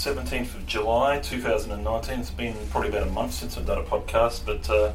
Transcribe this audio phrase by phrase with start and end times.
[0.00, 2.20] 17th of July 2019.
[2.20, 4.94] It's been probably about a month since I've done a podcast, but uh,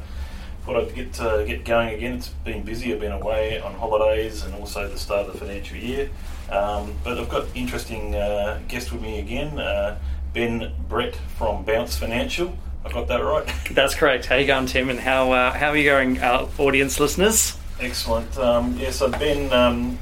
[0.64, 2.14] thought I'd get uh, get going again.
[2.14, 2.92] It's been busy.
[2.92, 6.10] I've been away on holidays and also the start of the financial year.
[6.50, 9.96] Um, but I've got interesting uh, guest with me again, uh,
[10.34, 12.58] Ben Brett from Bounce Financial.
[12.84, 13.48] I've got that right.
[13.70, 14.26] That's correct.
[14.26, 14.90] How you going, Tim?
[14.90, 17.56] And how uh, how are you going, our audience listeners?
[17.78, 18.36] Excellent.
[18.38, 19.52] Um, yes, I've been.
[19.52, 20.00] Um,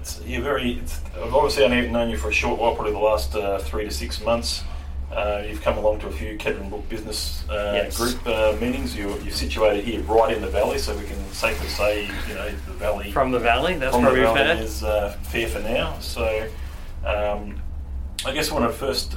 [0.00, 0.80] it's, you're very.
[0.80, 3.84] It's, I've obviously only known you for a short while, probably the last uh, three
[3.84, 4.62] to six months.
[5.12, 7.96] Uh, you've come along to a few Kedron Brook Business uh, Yes.
[7.96, 8.96] Group uh, meetings.
[8.96, 12.50] You're, you're situated here, right in the valley, so we can safely say, you know,
[12.66, 13.76] the valley From the valley.
[13.76, 14.62] That's probably valley fair.
[14.62, 15.98] is uh, fair for now.
[16.00, 16.48] So,
[17.04, 17.62] um,
[18.24, 19.16] I guess what I first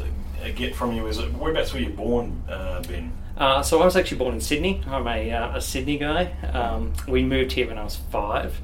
[0.55, 3.11] get from you is whereabouts were you born, uh, Ben?
[3.36, 4.81] Uh, so I was actually born in Sydney.
[4.88, 6.25] I'm a, uh, a Sydney guy.
[6.53, 8.59] Um, we moved here when I was five.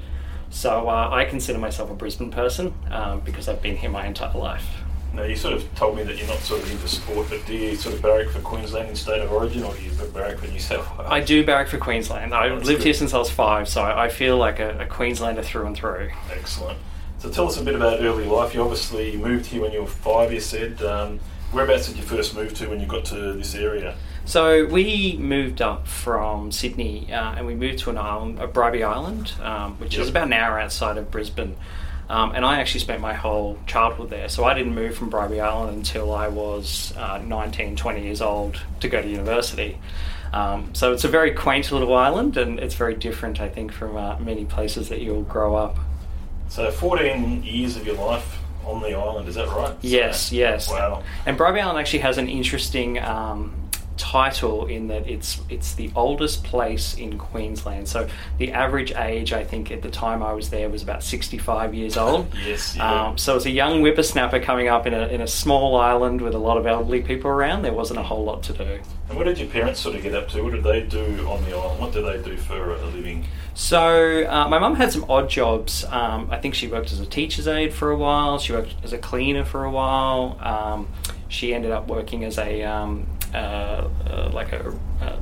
[0.56, 4.32] So uh, I consider myself a Brisbane person um, because I've been here my entire
[4.32, 4.66] life.
[5.12, 7.52] Now, you sort of told me that you're not sort of into sport, but do
[7.52, 10.46] you sort of barrack for Queensland in state of origin, or do you barrack for
[10.46, 11.10] New South Wales?
[11.12, 12.32] I do barrack for Queensland.
[12.32, 12.84] I've That's lived good.
[12.86, 15.76] here since I was five, so I I feel like a, a Queenslander through and
[15.76, 16.10] through.
[16.30, 16.78] Excellent.
[17.18, 18.54] So tell us a bit about early life.
[18.54, 20.82] You obviously moved here when you were five, you said.
[20.82, 21.20] Um,
[21.52, 23.94] whereabouts did you first move to when you got to this area?
[24.26, 28.82] So we moved up from Sydney uh, and we moved to an island, a Bribie
[28.84, 30.02] Island, um, which Yep.
[30.02, 31.56] is about an hour outside of Brisbane.
[32.10, 34.28] Um, and I actually spent my whole childhood there.
[34.28, 38.60] So I didn't move from Bribie Island until I was uh, 19, 20 years old
[38.80, 39.78] to go to university.
[40.32, 43.96] Um, so it's a very quaint little island and it's very different, I think, from
[43.96, 45.78] uh, many places that you'll grow up.
[46.48, 49.74] So 14 years of your life on the island, is that right?
[49.82, 50.68] Yes, yes.
[50.68, 51.04] Wow.
[51.26, 53.54] And Bribie Island actually has an interesting um,
[53.96, 57.88] title in that it's it's the oldest place in Queensland.
[57.88, 58.08] So
[58.38, 61.96] the average age, I think, at the time I was there was about 65 years
[61.96, 62.26] old.
[62.46, 63.08] Yes, yeah.
[63.08, 66.34] Um, so as a young whippersnapper coming up in a, in a small island with
[66.34, 68.78] a lot of elderly people around, there wasn't a whole lot to do.
[69.08, 70.42] And what did your parents sort of get up to?
[70.42, 71.80] What did they do on the island?
[71.80, 73.26] What did they do for a living?
[73.54, 75.84] So uh, my mum had some odd jobs.
[75.84, 78.38] Um, I think she worked as a teacher's aide for a while.
[78.38, 80.38] She worked as a cleaner for a while.
[80.40, 80.88] Um,
[81.28, 83.06] she ended up working as a um,
[84.32, 85.18] like a, a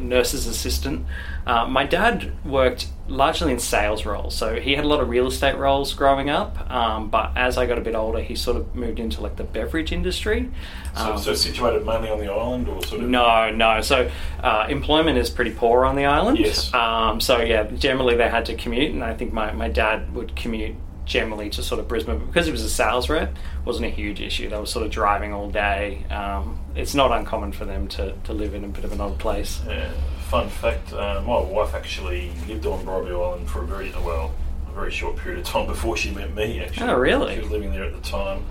[0.00, 1.06] nurse's assistant.
[1.46, 5.26] Uh, my dad worked largely in sales roles, so he had a lot of real
[5.26, 6.70] estate roles growing up.
[6.70, 9.44] Um, but as I got a bit older, he sort of moved into like the
[9.44, 10.50] beverage industry.
[10.94, 13.08] So, Um, so situated mainly on the island, or sort of?
[13.08, 13.80] no, no.
[13.80, 14.10] So
[14.42, 16.38] uh, employment is pretty poor on the island.
[16.38, 16.72] Yes.
[16.74, 20.36] Um, so yeah, generally they had to commute, and I think my, my dad would
[20.36, 20.74] commute
[21.08, 23.34] generally to sort of Brisbane but because it was a sales rep.
[23.64, 24.48] wasn't a huge issue.
[24.48, 26.04] They were sort of driving all day.
[26.10, 29.18] Um, it's not uncommon for them to, to live in a bit of an odd
[29.18, 29.60] place.
[29.66, 29.90] Yeah,
[30.28, 34.30] fun fact: uh, my wife actually lived on Bribie Island for a very well,
[34.68, 36.60] a very short period of time before she met me.
[36.60, 37.34] Actually, Oh, really?
[37.36, 38.44] She was living there at the time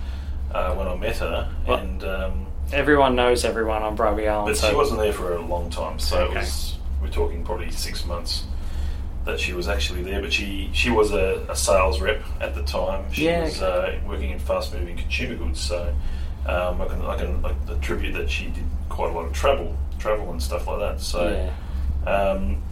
[0.52, 1.80] uh, when I met her, What?
[1.80, 4.48] and um, Everyone knows everyone on Bribie Island.
[4.48, 5.98] but so she wasn't there for a long time.
[6.00, 6.34] So Okay.
[6.34, 8.44] it was we're talking probably six months
[9.24, 10.20] that she was actually there.
[10.20, 13.10] But she she was a, a sales rep at the time.
[13.12, 14.00] She Yeah, was okay.
[14.02, 15.60] uh, working in fast moving consumer goods.
[15.60, 15.94] So
[16.46, 20.30] um, I can I can attribute that she did quite a lot of travel travel
[20.30, 21.00] and stuff like that.
[21.00, 21.28] So.
[21.30, 21.52] yeah.
[22.10, 22.62] Um,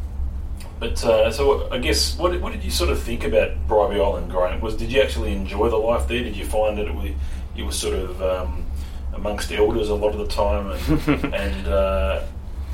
[0.79, 4.31] but uh, so I guess what, what did you sort of think about Bribie Island
[4.31, 4.61] growing?
[4.61, 6.23] Was did you actually enjoy the life there?
[6.23, 7.11] Did you find that it was
[7.55, 8.65] you were sort of um,
[9.15, 12.23] amongst elders a lot of the time and and uh,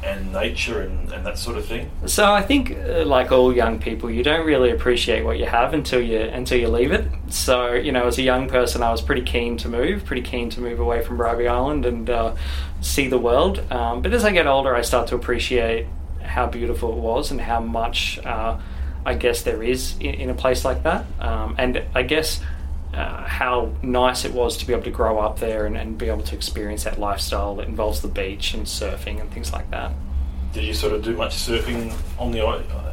[0.03, 1.91] and nature and, and that sort of thing?
[2.07, 5.75] So I think, uh, like all young people, you don't really appreciate what you have
[5.75, 7.07] until you until you leave it.
[7.29, 10.51] So you know, as a young person, I was pretty keen to move, pretty keen
[10.51, 12.35] to move away from Bribie Island and uh,
[12.81, 13.61] see the world.
[13.71, 15.87] Um, but as I get older, I start to appreciate
[16.23, 18.59] how beautiful it was and how much uh,
[19.05, 21.07] I guess there is in, in a place like that.
[21.21, 22.41] Um, and I guess.
[22.95, 26.09] Uh, how nice it was to be able to grow up there and, and be
[26.09, 29.93] able to experience that lifestyle that involves the beach and surfing and things like that.
[30.53, 32.41] Did you sort of do much surfing on the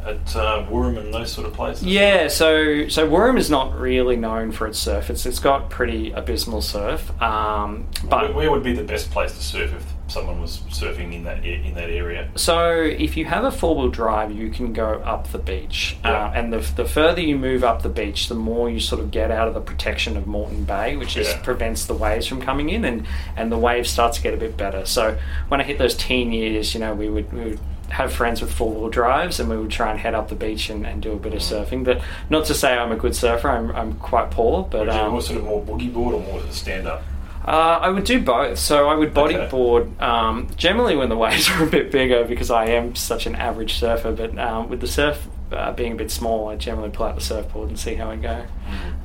[0.10, 1.84] at uh, and those sort of places?
[1.84, 5.10] Yeah, so so Woorim is not really known for its surf.
[5.10, 7.12] It's it's got pretty abysmal surf.
[7.22, 11.14] Um, Where, but where would be the best place to surf if someone was surfing
[11.14, 12.30] in that in that area?
[12.36, 16.26] so if you have a four wheel drive, you can go up the beach, Yeah.
[16.28, 19.12] uh, and the the further you move up the beach, the more you sort of
[19.12, 21.42] get out of the protection of Moreton Bay, which is Yeah.
[21.42, 23.06] prevents the waves from coming in, and
[23.38, 24.86] and the waves start to get a bit better.
[24.86, 25.18] So
[25.48, 27.32] when I hit those teen years, you know, we would.
[27.34, 27.60] We would
[27.90, 30.70] have friends with four wheel drives and we would try and head up the beach
[30.70, 31.66] and, and do a bit of Mm.
[31.66, 31.84] surfing.
[31.84, 34.62] But not to say I'm a good surfer, I'm, I'm quite poor.
[34.70, 37.02] But um, more sort of more boogie board or more stand up?
[37.50, 38.60] Uh, I would do both.
[38.60, 39.36] So I would Okay.
[39.50, 43.36] bodyboard um, generally when the waves are a bit bigger because I am such an
[43.36, 44.12] average surfer.
[44.12, 47.22] But um, with the surf uh, being a bit small, I generally pull out the
[47.22, 48.46] surfboard and see how I go.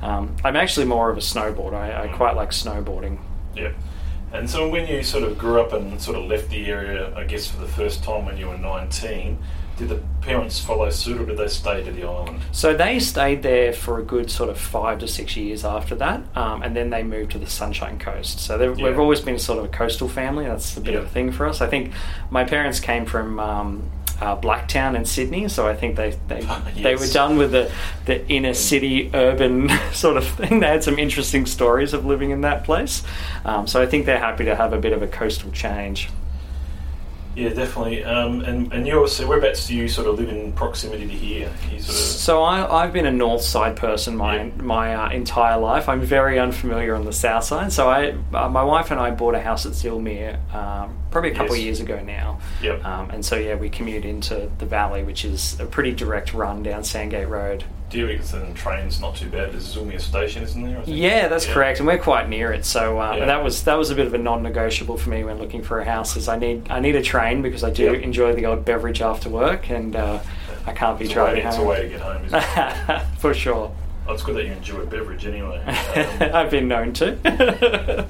[0.03, 1.73] Um, I'm actually more of a snowboarder.
[1.73, 3.17] I, I quite like snowboarding.
[3.55, 3.71] Yeah.
[4.31, 7.23] And so when you sort of grew up and sort of left the area, I
[7.23, 9.39] guess for the first time when you were 19,
[9.77, 12.39] did the parents follow suit or did they stay to the island?
[12.51, 16.21] So they stayed there for a good sort of five to six years after that,
[16.35, 18.39] um, and then they moved to the Sunshine Coast.
[18.39, 18.85] So they've- Yeah.
[18.85, 20.45] we've always been sort of a coastal family.
[20.45, 21.61] That's a bit of a thing for us.
[21.61, 21.91] I think
[22.29, 23.39] my parents came from.
[23.39, 23.83] Um,
[24.21, 26.39] uh, Blacktown in Sydney, so I think they they,
[26.81, 27.69] they were done with the,
[28.05, 30.61] the inner city urban sort of thing.
[30.61, 33.03] They had some interesting stories of living in that place,
[33.43, 36.07] um, so I think they're happy to have a bit of a coastal change.
[37.35, 38.03] Yeah, definitely.
[38.03, 41.51] Um, and and you obviously, whereabouts do you sort of live in proximity to here?
[41.71, 44.51] Sort of, So I, I've been a north side person my Yeah.
[44.61, 45.89] my uh, entire life.
[45.89, 47.73] I'm very unfamiliar on the south side.
[47.73, 51.33] So I, uh, my wife and I bought a house at Zillmere um, probably a
[51.33, 51.59] couple Yes.
[51.61, 52.39] of years ago now.
[52.61, 52.85] Yep.
[52.85, 56.63] Um, and so yeah, we commute into the valley, which is a pretty direct run
[56.63, 57.63] down Sandgate Road.
[57.95, 59.53] Dewicks and trains not too bad.
[59.53, 60.83] There's Zillmere station, isn't there?
[60.85, 61.53] Yeah, that's Yeah.
[61.53, 62.65] correct, and we're quite near it.
[62.65, 63.25] So uh, Yeah.
[63.25, 65.85] that was that was a bit of a non-negotiable for me when looking for a
[65.85, 66.15] house.
[66.17, 68.01] Is I need I need a train because I do Yep.
[68.03, 70.19] enjoy the odd beverage after work, and uh,
[70.67, 73.01] I can't be It's a, way, driving it's a way to get home, isn't it?
[73.19, 73.71] for sure.
[74.07, 75.63] oh, it's good that you enjoy a beverage anyway.
[75.65, 77.17] Um, I've been known to.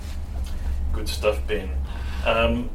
[0.93, 1.69] good stuff, Ben.
[2.25, 2.69] Um,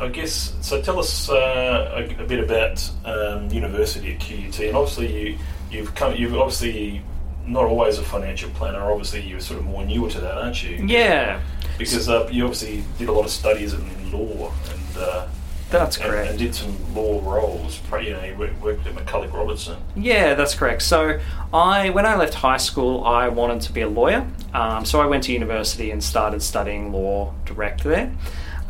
[0.00, 0.80] I guess so.
[0.82, 5.38] Tell us uh, a, a bit about um, university at QUT, and obviously you
[5.70, 7.02] you've come you've obviously
[7.46, 8.80] not always a financial planner.
[8.90, 10.82] Obviously, you're sort of more newer to that, aren't you?
[10.86, 11.40] yeah,
[11.78, 14.96] Because uh, you obviously did a lot of studies in law and.
[15.02, 15.26] Uh,
[15.70, 16.30] That's and- correct.
[16.30, 17.80] And, did some law roles.
[17.92, 19.76] You know, you worked, worked at McCullough Robertson.
[19.94, 20.82] yeah, that's correct.
[20.82, 21.20] So
[21.52, 24.26] I, when I left high school, I wanted to be a lawyer.
[24.54, 28.10] Um, so I went to university and started studying law direct there.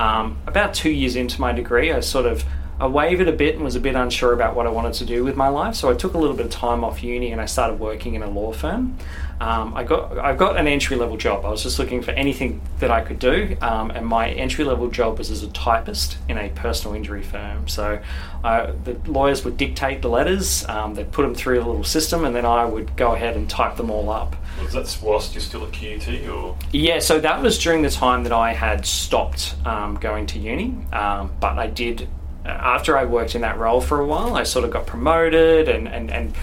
[0.00, 2.44] Um, about two years into my degree, I sort of
[2.80, 5.22] I wavered a bit and was a bit unsure about what I wanted to do
[5.24, 5.74] with my life.
[5.76, 8.22] So I took a little bit of time off uni and I started working in
[8.22, 8.96] a law firm.
[9.40, 11.44] Um, I got I got an entry level job.
[11.44, 14.88] I was just looking for anything that I could do, um, and my entry level
[14.88, 17.66] job was as a typist in a personal injury firm.
[17.66, 18.00] So
[18.44, 22.24] uh, the lawyers would dictate the letters, um, they'd put them through a little system,
[22.24, 24.36] and then I would go ahead and type them all up.
[24.62, 28.22] Was that whilst you're still at QUT, or Yeah, so that was during the time
[28.22, 32.08] that I had stopped um, going to uni, um, but I did.
[32.44, 35.88] After I worked in that role for a while, I sort of got promoted and,
[35.88, 36.34] and, and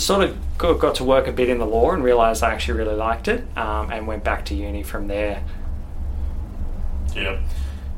[0.00, 2.78] sort of got, got to work a bit in the law and realised I actually
[2.78, 5.42] really liked it um, and went back to uni from there.
[7.14, 7.38] yeah?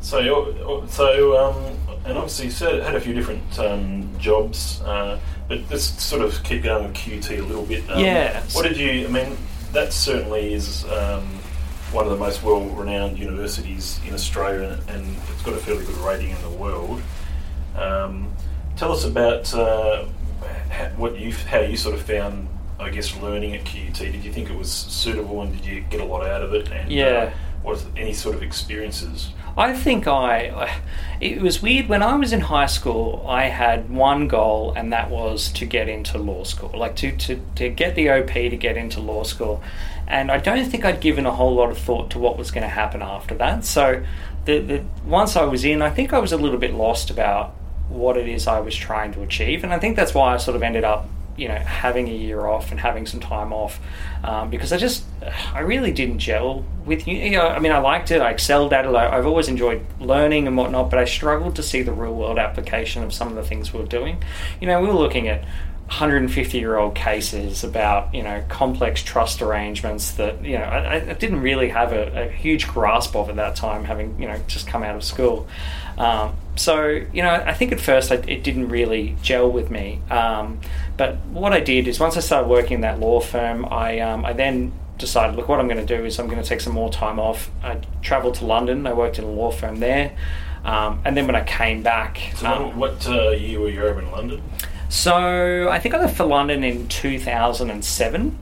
[0.00, 1.76] So, you're- so um,
[2.06, 5.18] and obviously you said had a few different um, jobs, uh,
[5.48, 7.88] but let's sort of keep going with QT a little bit.
[7.90, 8.40] Um, Yeah.
[8.52, 9.06] What did you?
[9.06, 9.36] I mean,
[9.72, 11.22] that certainly is um,
[11.92, 16.30] one of the most well-renowned universities in Australia, and it's got a fairly good rating
[16.30, 17.02] in the world.
[17.76, 18.32] Um,
[18.76, 20.04] tell us about uh,
[20.96, 22.48] what you how you sort of found.
[22.78, 23.92] I guess learning at QUT.
[23.98, 26.70] Did you think it was suitable, and did you get a lot out of it?
[26.72, 27.06] And Yeah.
[27.06, 27.30] uh,
[27.62, 29.32] was any sort of experiences?
[29.58, 30.80] I think I.
[31.20, 33.22] It was weird when I was in high school.
[33.28, 37.38] I had one goal, and that was to get into law school, like to to,
[37.56, 39.62] to get the OP to get into law school.
[40.08, 42.62] And I don't think I'd given a whole lot of thought to what was going
[42.62, 43.64] to happen after that.
[43.66, 44.02] So,
[44.46, 47.54] the, the once I was in, I think I was a little bit lost about
[47.90, 50.56] what it is I was trying to achieve, and I think that's why I sort
[50.56, 51.06] of ended up
[51.36, 53.80] you know having a year off and having some time off
[54.22, 55.04] um, because I just
[55.54, 57.16] I really didn't gel with you.
[57.16, 58.20] you know, I mean, I liked it.
[58.20, 58.88] I excelled at it.
[58.88, 62.38] I, I've always enjoyed learning and whatnot, but I struggled to see the real world
[62.38, 64.22] application of some of the things we were doing.
[64.60, 65.42] You know, we were looking at
[65.90, 71.14] 150 year old cases about you know complex trust arrangements that you know I, I
[71.14, 74.66] didn't really have a, a huge grasp of at that time, having you know just
[74.66, 75.48] come out of school.
[75.98, 80.02] Um, so you know, I think at first I, it didn't really gel with me.
[80.10, 80.60] Um,
[80.96, 84.24] but what I did is once I started working in that law firm, I um,
[84.24, 86.74] I then decided, look, what I'm going to do is I'm going to take some
[86.74, 87.50] more time off.
[87.62, 88.86] I travelled to London.
[88.86, 90.14] I worked in a law firm there,
[90.64, 93.82] um, and then when I came back, So, um, what, what uh, year were you
[93.82, 94.42] over in London?
[94.90, 98.38] so I think I left for London in 2007.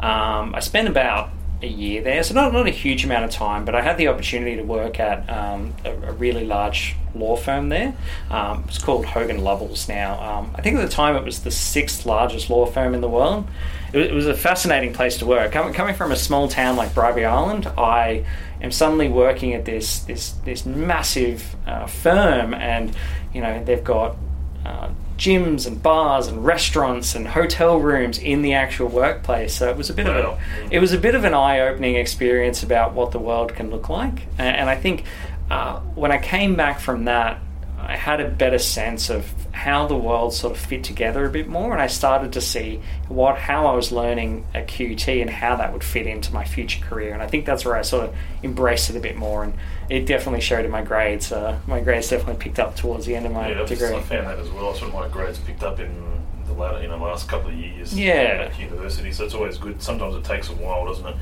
[0.00, 1.30] Um, I spent about
[1.62, 4.08] a year there, so not, not a huge amount of time, but I had the
[4.08, 7.94] opportunity to work at um, a, a really large law firm there.
[8.30, 10.20] Um, it's called Hogan Lovells now.
[10.20, 13.08] Um, I think at the time it was the sixth largest law firm in the
[13.08, 13.46] world.
[13.92, 15.52] It, was- it was a fascinating place to work.
[15.52, 18.24] Coming, coming from a small town like Bribie Island, I
[18.62, 22.94] am suddenly working at this this this massive uh, firm, and
[23.34, 24.16] you know they've got
[24.64, 29.54] uh, gyms and bars and restaurants and hotel rooms in the actual workplace.
[29.54, 30.12] So it was a bit Wow.
[30.12, 30.38] of
[30.70, 33.70] a it was a bit of an eye opening experience about what the world can
[33.70, 34.26] look like.
[34.38, 35.04] And, and I think
[35.50, 37.40] uh, when I came back from that,
[37.78, 41.48] I had a better sense of how the world sort of fit together a bit
[41.48, 45.56] more, and I started to see what how I was learning at QT and how
[45.56, 47.12] that would fit into my future career.
[47.12, 49.54] And I think that's where I sort of embraced it a bit more, and
[49.88, 51.32] it definitely showed in my grades.
[51.32, 53.88] Uh, my grades definitely picked up towards the end of my yeah, degree.
[53.88, 54.74] I found that as well.
[54.74, 57.98] Sort of my grades picked up in the latter, you know, last couple of years.
[57.98, 58.48] Yeah.
[58.50, 59.82] At university, so it's always good.
[59.82, 61.16] Sometimes it takes a while, doesn't it,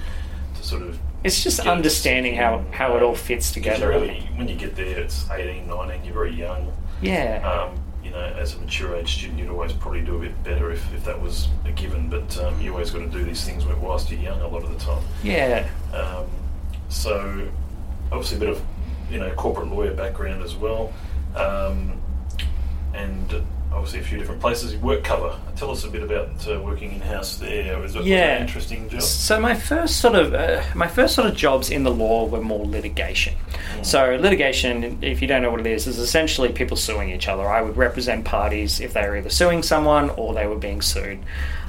[0.58, 0.98] to sort of.
[1.24, 3.88] It's just understanding how, how it all fits together.
[3.88, 6.72] really, when you get there, it's 18, 19, you're very young.
[7.00, 7.42] yeah.
[7.48, 10.70] Um, you know, as a mature age student, you'd always probably do a bit better
[10.70, 12.08] if, if that was a given.
[12.08, 14.70] But um, you always got to do these things whilst you're young a lot of
[14.72, 15.02] the time.
[15.22, 15.68] yeah.
[15.92, 16.26] Um,
[16.88, 17.48] so,
[18.10, 18.62] obviously, a bit of
[19.10, 20.92] you know corporate lawyer background as well,
[21.34, 22.00] um,
[22.94, 23.42] and
[23.78, 24.76] obviously a few different places.
[24.76, 25.38] Work cover.
[25.56, 27.78] Tell us a bit about uh, working in house there.
[27.78, 28.36] Was it, Yeah.
[28.36, 29.02] an interesting job?
[29.02, 32.40] So my first sort of uh, my first sort of jobs in the law were
[32.40, 33.34] more litigation.
[33.82, 37.46] So litigation, if you don't know what it is, is essentially people suing each other.
[37.48, 41.20] I would represent parties if they were either suing someone or they were being sued.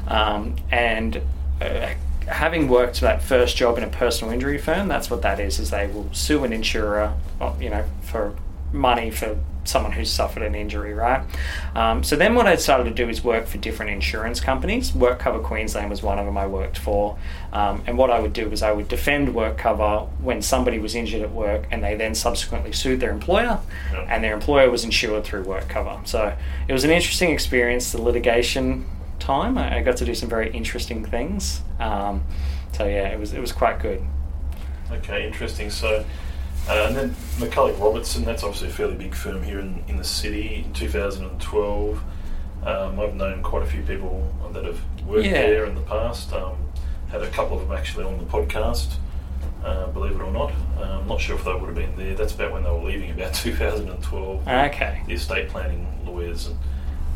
[0.08, 1.22] Um, and
[1.62, 1.90] uh,
[2.28, 5.60] having worked that first job in a personal injury firm, that's what that is.
[5.60, 8.34] Is they will sue an insurer, uh, you know, for
[8.72, 11.24] money for someone who's suffered an injury, right?
[11.76, 14.96] Um, so then what I started to do is work for different insurance companies.
[14.96, 17.18] Work Cover Queensland was one of them I worked for.
[17.54, 20.96] Um, and what I would do was I would defend work cover when somebody was
[20.96, 23.60] injured at work and they then subsequently sued their employer
[23.92, 24.06] Yeah.
[24.10, 26.00] and their employer was insured through work cover.
[26.06, 26.36] So
[26.68, 28.86] it was an interesting experience, the litigation
[29.20, 29.58] time.
[29.58, 31.62] I, I got to do some very interesting things.
[31.80, 32.24] Um,
[32.74, 34.02] so yeah, it was, it was quite good.
[34.92, 35.70] Okay, interesting.
[35.70, 36.04] So,
[36.68, 40.04] uh, and then McCullough Robertson, that's obviously a fairly big firm here in, in the
[40.04, 40.64] city.
[40.66, 42.02] In 2012,
[42.66, 45.32] um, I've known quite a few people that have worked Yeah.
[45.48, 46.34] there in the past.
[46.34, 46.58] Um,
[47.10, 48.96] had a couple of them actually on the podcast,
[49.64, 50.52] uh, believe it or not.
[50.78, 52.14] Uh, I'm not sure if they would have been there.
[52.14, 54.48] That's about when they were leaving, about 2012.
[54.48, 55.02] Okay.
[55.08, 56.58] The estate planning lawyers and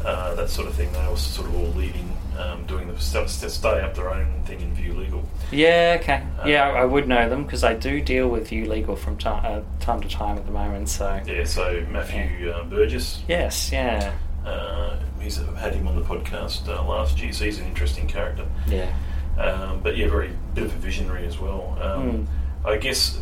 [0.03, 0.91] uh, that sort of thing.
[0.93, 4.41] They were sort of all leaving, um, doing the st- st- starting up their own
[4.45, 5.23] thing in View Legal.
[5.51, 6.23] Yeah, okay.
[6.45, 9.17] Yeah, Um, I I would know them because I do deal with View legal from
[9.17, 10.89] ti uh, time to time at the moment.
[10.89, 13.21] So Yeah, so Matthew uh, Burgess.
[13.27, 14.13] yes, yeah,
[14.45, 18.45] Uh, he's had him on the podcast uh, last year, so he's an interesting character.
[18.67, 18.91] yeah.
[19.37, 21.75] Um, but yeah, very bit of a visionary as well.
[21.81, 22.27] Um,
[22.65, 23.19] I guess.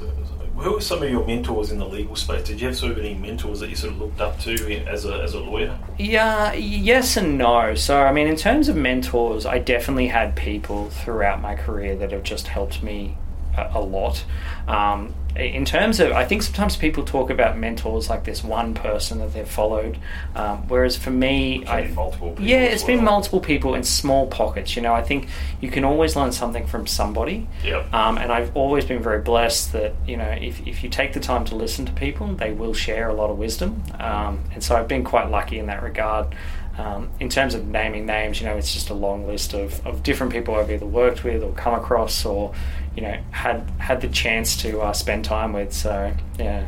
[0.56, 2.44] Who were some of your mentors in the legal space?
[2.44, 5.06] Did you have sort of any mentors that you sort of looked up to as
[5.06, 5.76] a as a lawyer?
[5.98, 7.74] Yeah, yes and no.
[7.74, 12.12] So, I mean, in terms of mentors, I definitely had people throughout my career that
[12.12, 13.18] have just helped me
[13.58, 14.24] a, a lot.
[14.68, 19.20] Um, in terms of, I think sometimes people talk about mentors like this one person
[19.20, 19.98] that they've followed,
[20.36, 24.76] um, whereas for me, I multiple people yeah, it's been multiple people in small pockets.
[24.76, 25.30] You know, I think
[25.62, 27.48] you can always learn something from somebody.
[27.64, 27.94] Yep.
[27.94, 31.22] Um, and I've always been very blessed that, you know, if, if you take the
[31.22, 33.84] time to listen to people, they will share a lot of wisdom.
[34.00, 36.36] Um, and so I've been quite lucky in that regard.
[36.78, 40.04] Um, in terms of naming names, you know, it's just a long list of, of
[40.04, 42.54] different people I've either worked with or come across or,
[42.96, 45.74] you know, had had the chance to uh, spend time with.
[45.74, 46.68] So, yeah.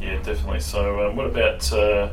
[0.00, 0.60] Yeah, definitely.
[0.60, 1.72] So, um, what about?
[1.72, 2.12] Uh,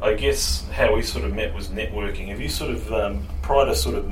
[0.00, 2.28] I guess how we sort of met was networking.
[2.28, 4.10] Have you sort of um, prior to sort of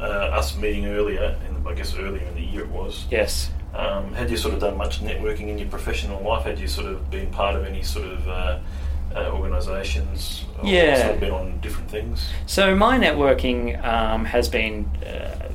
[0.00, 3.06] uh, us meeting earlier, in the, I guess earlier in the year it was.
[3.10, 3.50] Yes.
[3.74, 6.44] Um, had you sort of done much networking in your professional life?
[6.44, 8.58] Had you sort of been part of any sort of uh,
[9.14, 10.44] uh, organisations?
[10.58, 11.00] Or Yeah.
[11.02, 12.28] Sort of been on different things.
[12.46, 15.49] So my networking um, has been, uh,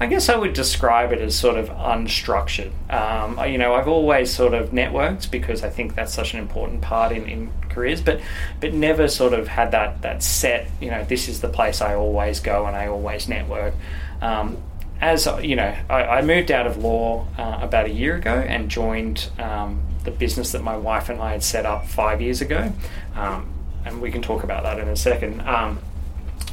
[0.00, 2.72] I guess I would describe it as sort of unstructured.
[2.92, 6.82] Um, you know, I've always sort of networked because I think that's such an important
[6.82, 8.20] part in, in careers, but
[8.60, 10.68] but never sort of had that that set.
[10.80, 13.74] You know, this is the place I always go and I always network.
[14.20, 14.56] Um,
[15.00, 18.68] as you know, I, I moved out of law uh, about a year ago and
[18.68, 22.72] joined um, the business that my wife and I had set up five years ago,
[23.14, 23.48] um,
[23.84, 25.40] and we can talk about that in a second.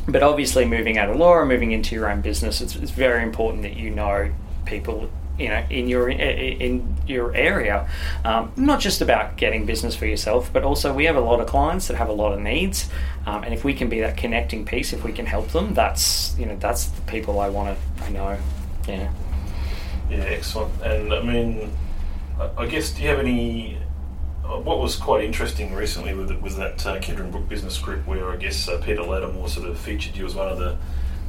[0.07, 3.23] But obviously, moving out of law and moving into your own business, it's, it's very
[3.23, 4.31] important that you know
[4.65, 7.89] people, you know, in your in your area.
[8.25, 11.47] Um, not just about getting business for yourself, but also we have a lot of
[11.47, 12.89] clients that have a lot of needs,
[13.25, 16.35] um, and if we can be that connecting piece, if we can help them, that's
[16.37, 18.37] you know that's the people I want to I know.
[18.87, 19.11] Yeah.
[20.09, 20.81] Yeah, excellent.
[20.81, 21.71] And I mean,
[22.57, 23.77] I guess do you have any?
[24.59, 28.35] What was quite interesting recently with was that uh, Kedron Brook Business Group, where I
[28.35, 30.77] guess uh, Peter Lattimore sort of featured you as one of the,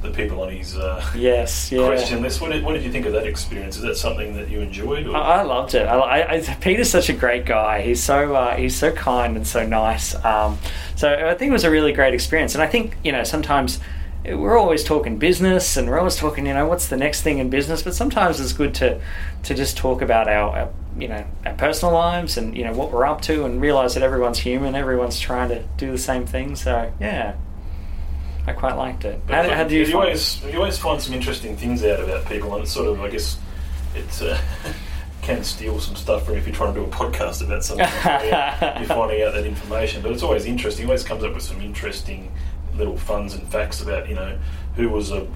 [0.02, 1.71] the people on his uh, Yes.
[1.73, 1.87] Yeah.
[1.87, 2.41] question list.
[2.41, 3.76] What did, what did you think of that experience?
[3.76, 5.07] Is that something that you enjoyed?
[5.07, 5.17] Or?
[5.17, 5.87] I I loved it.
[5.87, 7.81] I, I, I- Peter's such a great guy.
[7.83, 10.14] He's so uh, he's so kind and so nice.
[10.25, 10.59] Um,
[10.97, 12.55] so I think it was a really great experience.
[12.55, 13.79] And I think you know sometimes
[14.25, 17.50] we're always talking business and we're always talking, you know, what's the next thing in
[17.50, 17.83] business.
[17.83, 19.00] But sometimes it's good to
[19.45, 22.93] to just talk about our, our you know our personal lives and you know what
[22.93, 26.57] we're up to and realize that everyone's human, everyone's trying to do the same thing.
[26.57, 27.37] So yeah.
[28.45, 29.21] I quite liked it.
[29.29, 32.52] How, how do you, you always you always find some interesting things out about people,
[32.55, 33.38] and it's sort of I guess
[33.95, 34.37] it uh,
[35.23, 37.87] can steal some stuff from if you're trying to do a podcast about something.
[38.05, 40.87] you're finding out that information, but it's always interesting.
[40.87, 42.33] It always comes up with some interesting
[42.76, 44.38] little funs and facts about you know
[44.76, 45.26] who was a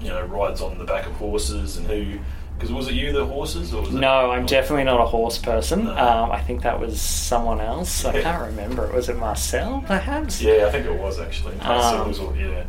[0.00, 2.18] you know rides on the back of horses and who
[2.56, 5.36] because was it you the horses or was it No, I'm definitely not a horse
[5.36, 5.84] person.
[5.84, 5.90] No.
[5.90, 8.04] Um, I think that was someone else.
[8.04, 8.86] I can't remember.
[8.86, 10.40] It was it Marcel, perhaps?
[10.40, 11.58] Yeah, I think it was actually.
[11.60, 12.64] Um, was all, yeah,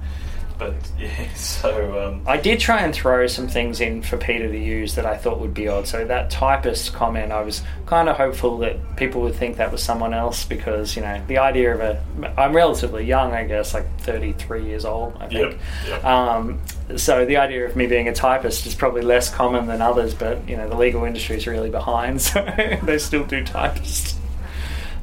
[0.57, 1.33] but yeah.
[1.33, 5.05] So um, I did try and throw some things in for Peter to use that
[5.05, 5.87] I thought would be odd.
[5.87, 9.83] So that typist comment, I was kind of hopeful that people would think that was
[9.83, 12.03] someone else because you know the idea of a
[12.37, 15.15] I'm relatively young, I guess, like 33 years old.
[15.19, 15.51] I think.
[15.51, 16.05] Yep, yep.
[16.05, 16.59] Um,
[16.95, 20.47] so the idea of me being a typist is probably less common than others, but
[20.47, 22.41] you know the legal industry is really behind, so
[22.83, 24.17] they still do typists.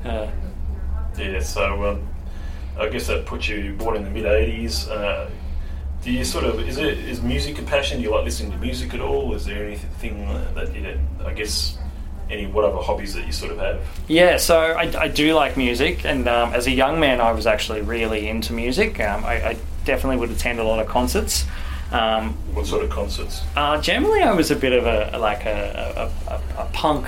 [0.04, 0.30] Uh,
[1.18, 2.08] Yeah, so um,
[2.78, 4.90] I guess that puts you born in the mid '80s.
[4.90, 5.30] Uh,
[6.04, 7.98] do you sort of is it is music a passion?
[7.98, 9.34] Do you like listening to music at all?
[9.34, 11.78] Is there anything that you I guess
[12.30, 13.80] any what other hobbies that you sort of have?
[14.08, 17.46] Yeah, so I, I do like music, and um, as a young man, I was
[17.46, 19.00] actually really into music.
[19.00, 21.44] Um, I, I definitely would attend a lot of concerts.
[21.92, 23.42] Um, What sort of concerts?
[23.56, 27.06] uh, generally, I was a bit of a like a, a, a, a punk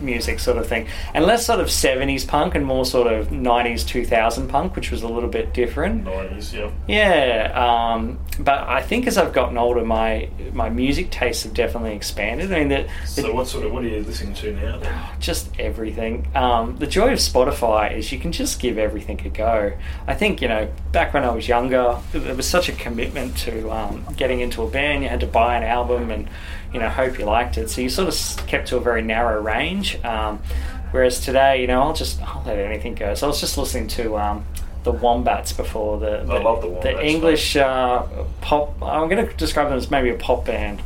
[0.00, 3.86] music sort of thing, and less sort of '70s punk and more sort of '90s,
[3.86, 6.04] 2000 punk, which was a little bit different.
[6.04, 6.70] Nineties, yeah.
[6.88, 11.94] Yeah, um, but I think as I've gotten older, my my music tastes have definitely
[11.94, 12.52] expanded.
[12.52, 14.78] I mean, the, the So what sort of what are you listening to now?
[14.78, 15.10] Then?
[15.20, 16.26] just everything.
[16.34, 19.72] Um, the joy of Spotify is you can just give everything a go.
[20.06, 23.70] I think, you know, back when I was younger, there was such a commitment to
[23.70, 25.02] um, getting into a band.
[25.02, 26.28] You had to buy an album and,
[26.72, 27.70] you know, hope you liked it.
[27.70, 30.02] So you sort of kept to a very narrow range.
[30.04, 30.42] Um,
[30.90, 33.14] whereas today, you know, I'll just, I'll let anything go.
[33.14, 34.16] So I was just listening to.
[34.16, 34.44] Um,
[34.82, 38.06] the Wombats before the the, love the Wombats, the English uh,
[38.40, 38.82] pop.
[38.82, 40.80] I'm going to describe them as maybe a pop band.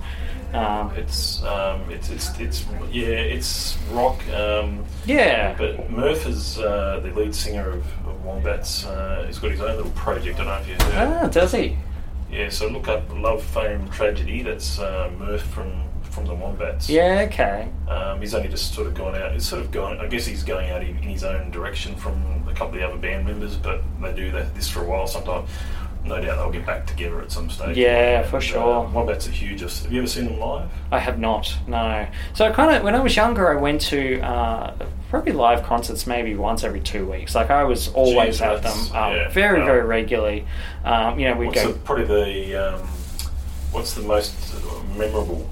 [0.52, 4.20] Um, It's um, it's it's it's yeah, it's rock.
[4.28, 8.86] Um, yeah, but Murph is uh, the lead singer of, of Wombats.
[8.86, 10.38] Uh, he's got his own little project.
[10.40, 11.24] I don't know if you've heard.
[11.24, 11.76] ah, does he?
[12.30, 14.42] Yeah, so look up Love, Fame, Tragedy.
[14.42, 16.88] That's uh, Murph from from the Wombats.
[16.88, 17.68] Yeah, okay.
[17.88, 19.32] Um, he's only just sort of gone out.
[19.32, 20.00] He's sort of gone.
[20.00, 22.14] I guess he's going out in, in his own direction from
[22.48, 23.56] a couple of the other band members.
[23.56, 25.06] But they do that, this for a while.
[25.08, 25.44] Sometime,
[26.04, 27.76] no doubt they'll get back together at some stage.
[27.76, 28.86] Yeah, for sure.
[28.86, 29.60] Uh, about the huge.
[29.60, 30.68] Have you ever seen them live?
[30.92, 32.06] I have not, no.
[32.34, 34.74] So kind of when I was younger, I went to uh,
[35.08, 37.34] probably live concerts maybe once every two weeks.
[37.34, 40.46] Like I was always Jeez, at them, um, yeah, very very regularly.
[40.84, 41.72] Um, you know, What's go.
[41.72, 42.80] the, probably the um,
[43.72, 44.34] what's the most
[44.96, 45.48] memorable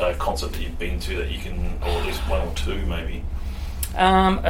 [0.00, 2.84] uh, concert that you've been to that you can, or at least one or two
[2.86, 3.22] maybe?
[3.96, 4.44] Um,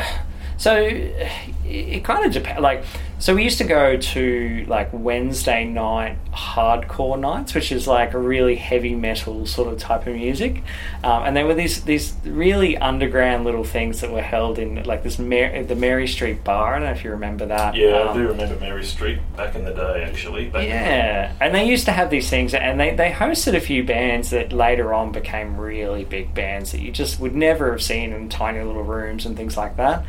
[0.56, 1.28] so it,
[1.64, 2.60] it kind of depends.
[2.60, 2.84] Like,
[3.20, 8.18] so we used to go to like Wednesday night hardcore nights, which is like a
[8.18, 10.62] really heavy metal sort of type of music.
[11.04, 15.02] Um, and there were these these really underground little things that were held in like
[15.02, 16.74] this Mar- the Mary Street Bar.
[16.74, 17.76] I don't know if you remember that.
[17.76, 20.02] Yeah, I Um, do remember Mary Street back in the day.
[20.08, 23.54] Actually, in the- yeah, and they used to have these things, and they, they hosted
[23.54, 27.70] a few bands that later on became really big bands that you just would never
[27.70, 30.04] have seen in tiny little rooms and things like that.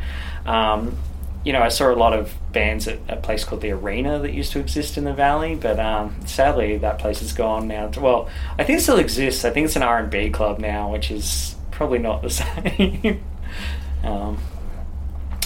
[0.46, 0.96] Um,
[1.44, 4.32] you know, I saw a lot of bands at a place called the Arena that
[4.32, 7.90] used to exist in the valley, but um, sadly that place is gone now.
[7.98, 8.28] Well,
[8.58, 9.44] I think it still exists.
[9.44, 13.22] I think it's an R and B club now, which is probably not the same.
[14.04, 14.38] um,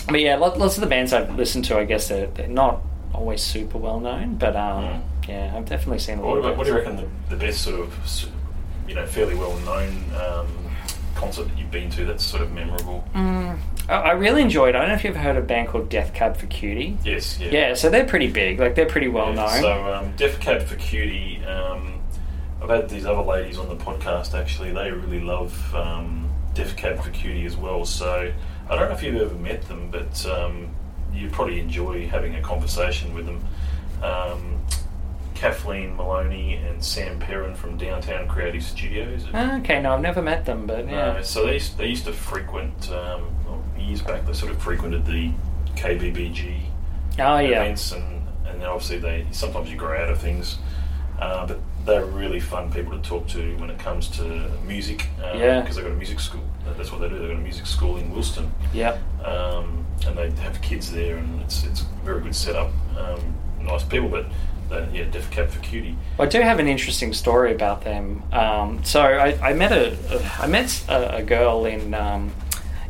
[0.08, 2.80] but yeah, lot- lots of the bands I've listened to, I guess they're, they're not
[3.12, 5.02] always super well known, but um, Mm.
[5.28, 7.36] yeah, I've definitely seen a lot What, of about, what do you reckon the, the
[7.36, 8.28] best sort of,
[8.86, 10.46] you know, fairly well known um,
[11.16, 13.04] concert that you've been to that's sort of memorable?
[13.14, 14.74] Mm, I really enjoyed.
[14.74, 16.98] I don't know if you've heard of a band called Death Cab for Cutie.
[17.04, 17.50] Yes, yeah.
[17.50, 18.58] Yeah, so they're pretty big.
[18.58, 19.60] Like they're pretty well Yeah, known.
[19.60, 22.00] So, um, Death Cab for Cutie, um,
[22.60, 24.72] I've had these other ladies on the podcast actually.
[24.72, 27.84] They really love um, Death Cab for Cutie as well.
[27.84, 28.32] So,
[28.68, 30.68] I don't know if you've ever met them, but um,
[31.14, 33.44] you probably enjoy having a conversation with them.
[34.02, 34.56] Um,
[35.34, 39.26] Kathleen Maloney and Sam Perrin from Downtown Creative Studios.
[39.34, 41.12] Ah, okay, no, I've never met them, but yeah.
[41.12, 43.28] No, so they used, they used to frequent um,
[43.78, 44.26] years back.
[44.26, 45.30] They sort of frequented the
[45.76, 46.60] KBBG
[47.18, 47.62] oh yeah.
[47.62, 50.58] events, and, and obviously they sometimes you grow out of things,
[51.18, 54.22] uh, but they're really fun people to talk to when it comes to
[54.66, 55.06] music.
[55.22, 55.60] Um, Yeah.
[55.60, 56.42] because they've got a music school.
[56.76, 57.18] That's what they do.
[57.18, 58.98] They've got a music school in Wilston, Yep.
[59.24, 62.70] um, and they have kids there, and it's it's a very good setup.
[62.98, 63.20] Um,
[63.60, 64.26] nice people, but
[64.72, 65.96] uh, yeah, Death Cab for Cutie.
[66.18, 68.22] I do have an interesting story about them.
[68.32, 72.32] Um, so I, I met a, a I met a, a girl in um,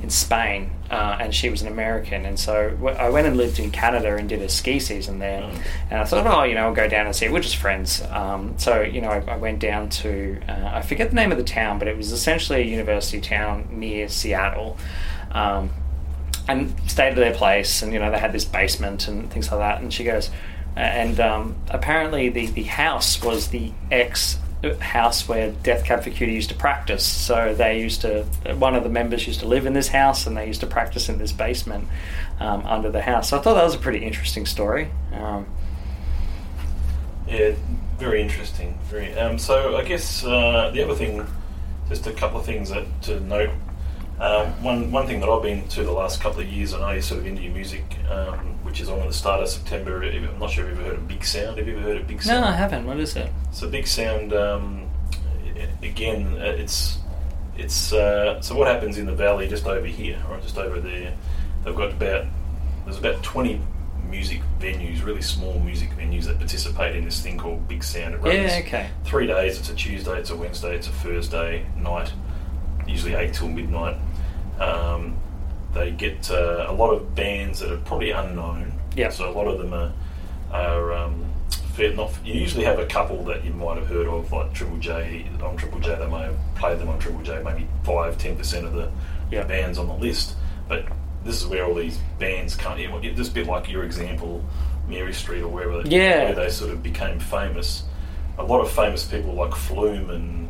[0.03, 3.59] in Spain, uh, and she was an American, and so w- I went and lived
[3.59, 5.59] in Canada and did a ski season there, Mm.
[5.91, 7.29] and I thought, oh, you know, I'll go down and see.
[7.29, 11.11] We're just friends, um, so you know, I, I went down to uh, I forget
[11.11, 14.77] the name of the town, but it was essentially a university town near Seattle.
[15.33, 15.71] Um,
[16.49, 19.59] and stayed at their place, and you know they had this basement and things like
[19.59, 19.81] that.
[19.83, 20.31] And she goes,
[20.77, 24.39] and um, apparently the the house was the ex
[24.75, 27.05] house where Death Cab for Cutie used to practice.
[27.05, 28.25] So they used to
[28.59, 31.09] one of the members used to live in this house, and they used to practice
[31.09, 31.89] in this basement
[32.41, 33.31] um, under the house.
[33.31, 34.91] So I thought that was a pretty interesting story.
[35.13, 35.47] Um,
[37.29, 37.55] Yeah,
[37.99, 38.79] very interesting.
[38.91, 39.13] Very.
[39.19, 41.27] Um, so I guess uh, the other thing,
[41.89, 43.51] just a couple of things that to note.
[44.19, 46.91] Um, one one thing that I've been to the last couple of years, I know
[46.91, 50.03] you're sort of into your music, um, which is on at the start of September.
[50.03, 51.59] I'm not sure if you've ever heard of Big Sound.
[51.59, 52.41] Have you ever heard of Big Sound?
[52.43, 52.87] no, I haven't.
[52.87, 53.31] What is it?
[53.53, 54.89] So Big Sound, um,
[55.83, 56.99] again, uh, it's
[57.59, 61.13] it's uh, so what happens in the valley just over here or just over there.
[61.65, 62.25] They've got about
[62.85, 63.61] there's about twenty
[64.09, 68.15] music venues, really small music venues that participate in this thing called Big Sound.
[68.15, 68.89] It runs Yeah, okay.
[69.05, 69.59] three days.
[69.59, 72.13] It's a Tuesday, it's a Wednesday, it's a Thursday night,
[72.87, 73.97] usually eight till midnight.
[74.59, 75.17] Um,
[75.75, 78.73] they get uh, a lot of bands that are probably unknown.
[78.95, 79.11] Yeah.
[79.11, 79.93] So a lot of them are
[80.53, 81.25] are um,
[81.79, 82.11] not.
[82.25, 85.27] You usually have a couple that you might have heard of, like Triple J.
[85.43, 87.43] On Triple J, they may have played them on Triple J.
[87.45, 88.91] Maybe five, ten percent of the
[89.31, 89.45] Yeah.
[89.45, 90.37] bands on the list.
[90.69, 90.87] But
[91.25, 92.79] this is where all these bands come.
[92.79, 94.43] You know, just a bit like your example,
[94.89, 95.83] Mary Street or wherever.
[95.83, 96.25] they- Yeah.
[96.27, 97.83] Where they sort of became famous.
[98.39, 100.46] A lot of famous people like Flume and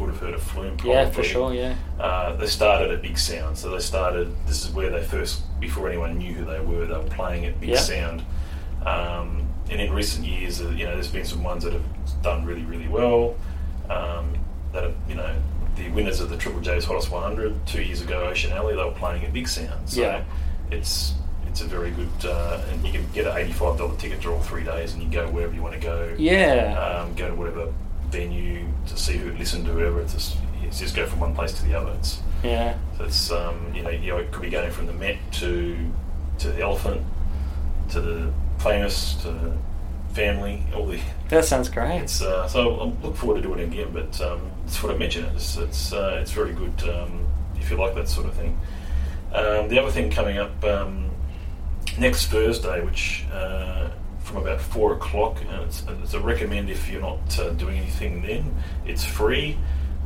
[0.00, 0.76] would have heard of Flume.
[0.76, 0.90] Probably.
[0.92, 1.52] Yeah, for sure.
[1.54, 1.74] Yeah.
[1.98, 4.34] Uh, they started at Big Sound, so they started.
[4.46, 7.60] This is where they first, before anyone knew who they were, they were playing at
[7.60, 7.76] Big Yeah.
[7.78, 8.24] Sound.
[8.84, 11.82] Um, and in recent years, uh, you know, there's been some ones that have
[12.22, 13.36] done really, really well.
[13.88, 14.34] Um,
[14.72, 15.34] that have, you know,
[15.76, 18.90] the winners of the Triple J's Hottest 100 two years ago, Ocean Alley, they were
[18.92, 19.88] playing at Big Sound.
[19.88, 20.22] So Yeah.
[20.70, 21.14] it's
[21.46, 24.38] it's a very good, uh, and you can get an eighty-five dollar ticket to all
[24.38, 26.78] three days, and you go wherever you want to go Yeah.
[27.02, 27.72] um, go to whatever
[28.10, 30.00] venue to see who listen to whoever.
[30.00, 31.92] It's just, it's just go from one place to the other.
[31.92, 32.76] It's yeah.
[32.96, 35.76] so it's um, you know you know it could be going from the Met to
[36.38, 37.02] to the Elephant
[37.90, 39.56] to the Famous to
[40.12, 40.64] Family.
[40.74, 42.02] All the That sounds great.
[42.02, 43.90] it's uh, so I look forward to doing it again.
[43.92, 45.28] But um, it's what I mentioned.
[45.34, 48.58] It's it's uh, it's very good um, if you like that sort of thing.
[49.32, 51.08] Um, the other thing coming up um,
[51.98, 53.90] next Thursday, which uh,
[54.30, 58.22] from about four o'clock, and it's, it's a recommend if you're not uh, doing anything
[58.22, 58.54] then.
[58.86, 59.58] It's free.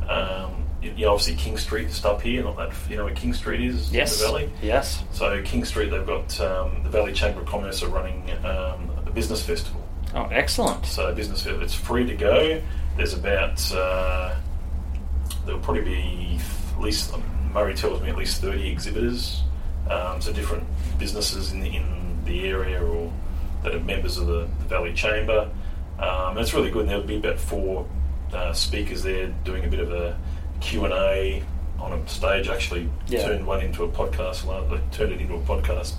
[0.09, 3.33] Um, you you know, obviously King Street up here, not that you know where King
[3.33, 4.19] Street is yes.
[4.19, 4.51] in the valley.
[4.61, 5.03] Yes.
[5.11, 9.11] So King Street, they've got um, the Valley Chamber of Commerce are running um, a
[9.13, 9.81] business festival.
[10.13, 10.85] Oh, excellent.
[10.85, 12.61] So business festival, it's free to go.
[12.97, 14.35] There's about uh,
[15.45, 16.39] there'll probably be
[16.73, 17.13] at least
[17.53, 19.43] Murray tells me at least 30 exhibitors.
[19.89, 20.65] Um, so different
[20.97, 23.13] businesses in the, in the area or
[23.65, 25.49] that are members of the, the Valley Chamber.
[25.99, 26.81] Um, it's really good.
[26.81, 27.87] And there'll be about four
[28.33, 30.17] uh, speakers there doing a bit of a
[30.61, 31.43] Q and A
[31.79, 32.47] on a stage.
[32.47, 33.23] Actually, Yeah.
[33.27, 34.43] turned one into a podcast.
[34.69, 35.93] They turned it into a podcast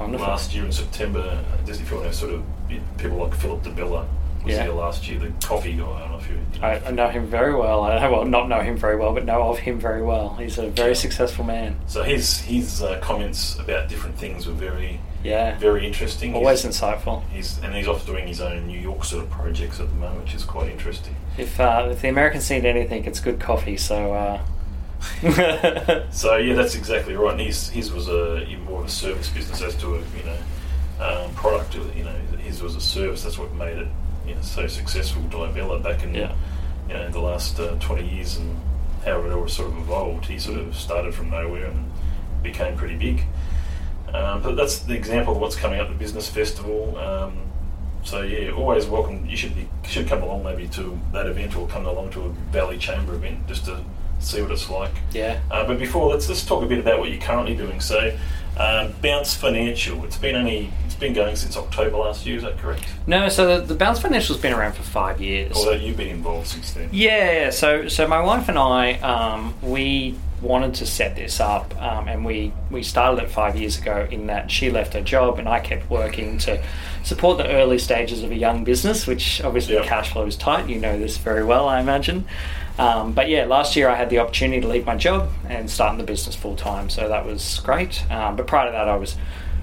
[0.00, 0.26] Wonderful.
[0.26, 1.44] last year in September.
[1.66, 2.42] Just if you want to sort of
[2.98, 4.06] people like Philip De Di Bella
[4.44, 4.64] was Yeah.
[4.64, 5.84] here last year, the coffee guy.
[5.84, 6.38] I don't know if you.
[6.62, 7.82] I, I know him very well.
[7.82, 10.36] I well, not know him very well, but know of him very well.
[10.38, 11.76] He's a very successful man.
[11.86, 15.58] So his his uh, comments about different things were very Yeah.
[15.58, 16.34] very interesting.
[16.34, 17.22] Always He's, insightful.
[17.30, 20.24] he's and he's off doing his own New York sort of projects at the moment,
[20.24, 21.16] which is quite interesting.
[21.36, 23.76] If uh, if the Americans need anything, it's good coffee.
[23.76, 24.12] So.
[24.14, 24.40] Uh,
[26.10, 27.32] So yeah, that's exactly right.
[27.32, 30.38] And his his was a more of a service business as to a you know
[31.04, 31.74] um, product.
[31.74, 33.22] You know, his was a service.
[33.22, 33.88] That's what made it
[34.26, 35.22] you know so successful.
[35.22, 36.34] Di Bella back in Yeah.
[36.88, 38.56] you know the last uh, twenty years and
[39.04, 40.26] how it all sort of evolved.
[40.26, 41.90] He sort of started from nowhere and
[42.42, 43.22] became pretty big.
[44.14, 45.88] Um, but that's the example of what's coming up.
[45.88, 46.96] At the business festival.
[46.98, 47.38] Um,
[48.04, 49.26] so yeah, always welcome.
[49.26, 52.28] You should be should come along maybe to that event or come along to a
[52.52, 53.82] Valley Chamber event just to
[54.18, 54.92] see what it's like.
[55.12, 55.40] yeah.
[55.50, 57.80] Uh, but before, let's let's talk a bit about what you're currently doing.
[57.80, 58.16] So,
[58.56, 60.04] um, Bounce Financial.
[60.04, 62.36] It's been only it's been going since October last year.
[62.36, 62.86] Is that correct?
[63.06, 65.52] No, so the, the Bounce Financial's been around for five years.
[65.54, 66.88] Although you've been involved since then.
[66.92, 72.08] Yeah, so so my wife and I, um, we wanted to set this up, um,
[72.08, 74.06] and we we started it five years ago.
[74.10, 76.62] In that she left her job, and I kept working to
[77.02, 80.68] support the early stages of a young business, which obviously the cash flow is tight.
[80.68, 82.26] You know this very well, I imagine.
[82.78, 85.92] Um, but yeah, last year I had the opportunity to leave my job and start
[85.92, 88.08] in the business full time, so that was great.
[88.10, 89.16] Um, but prior to that, I was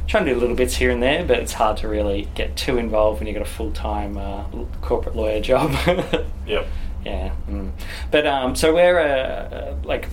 [0.07, 2.77] trying to do little bits here and there, but it's hard to really get too
[2.77, 4.43] involved when you've got a full time uh,
[4.81, 5.73] corporate lawyer job.
[6.47, 6.67] Yep.
[7.05, 7.69] Yeah, mm.
[8.09, 10.07] but um, so we're a like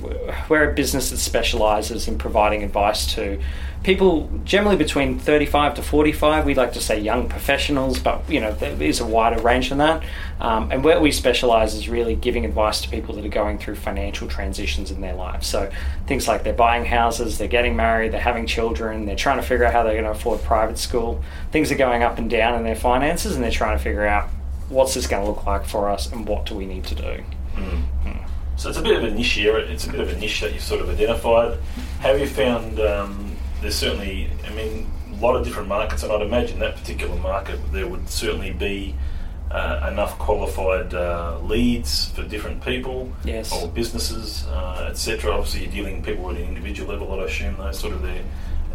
[0.50, 3.40] we're a business that specialises in providing advice to
[3.82, 6.44] people generally between thirty five to forty five.
[6.44, 9.78] We like to say young professionals, but you know there is a wider range than
[9.78, 10.04] that.
[10.38, 13.76] Um, and where we specialise is really giving advice to people that are going through
[13.76, 15.46] financial transitions in their lives.
[15.46, 15.70] So
[16.06, 19.64] things like they're buying houses, they're getting married, they're having children, they're trying to figure
[19.64, 21.24] out how they're going to afford private school.
[21.52, 24.28] Things are going up and down in their finances, and they're trying to figure out
[24.72, 27.24] what's this going to look like for us and what do we need to do.
[27.54, 27.82] Mm.
[28.56, 29.58] So it's a bit of a niche here.
[29.58, 31.58] It's a bit of a niche that you've sort of identified.
[32.00, 36.22] Have you found um, there's certainly, I mean, a lot of different markets, and I'd
[36.22, 38.94] imagine that particular market there would certainly be
[39.50, 43.52] uh, enough qualified uh, leads for different people Yes.
[43.52, 45.32] or businesses, uh, etc.
[45.32, 47.12] Obviously, you're dealing with people at an individual level.
[47.12, 48.22] I'd assume those sort of there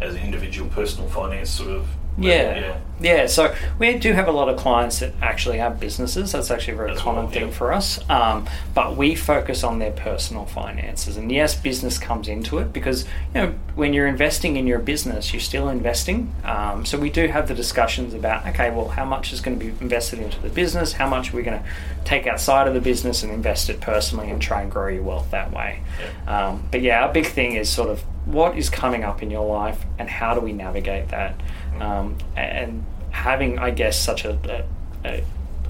[0.00, 1.86] as an individual personal finance sort of.
[2.18, 2.58] Yeah.
[2.58, 2.80] yeah.
[3.00, 6.32] Yeah, so we do have a lot of clients that actually have businesses.
[6.32, 7.54] That's actually a very As common well, thing yeah.
[7.54, 8.00] for us.
[8.10, 11.16] Um, but we focus on their personal finances.
[11.16, 13.04] And yes, business comes into it because,
[13.34, 16.34] you know, when you're investing in your business, you're still investing.
[16.44, 19.64] Um, so we do have the discussions about, okay, well, how much is going to
[19.64, 20.92] be invested into the business?
[20.94, 21.66] How much are we going to
[22.04, 25.30] take outside of the business and invest it personally and try and grow your wealth
[25.30, 25.82] that way?
[26.00, 26.48] Yeah.
[26.48, 29.46] Um, but yeah, our big thing is sort of what is coming up in your
[29.46, 31.40] life and how do we navigate that?
[31.80, 34.66] Um, and having, I guess, such a,
[35.04, 35.24] a,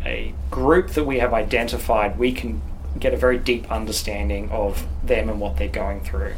[0.04, 2.62] a group that we have identified, we can
[2.98, 6.34] get a very deep understanding of them and what they're going through.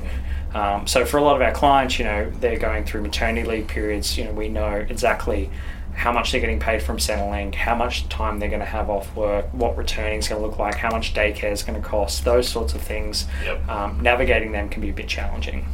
[0.55, 3.69] Um, so for a lot of our clients, you know, they're going through maternity leave
[3.69, 4.19] periods.
[4.19, 5.51] You know, we know exactly
[5.95, 9.15] how much they're getting paid from Centrelink, how much time they're going to have off
[9.15, 12.25] work, what returning is going to look like, how much daycare is going to cost,
[12.25, 13.27] those sorts of things.
[13.45, 13.69] Yep.
[13.69, 15.67] Um, navigating them can be a bit challenging.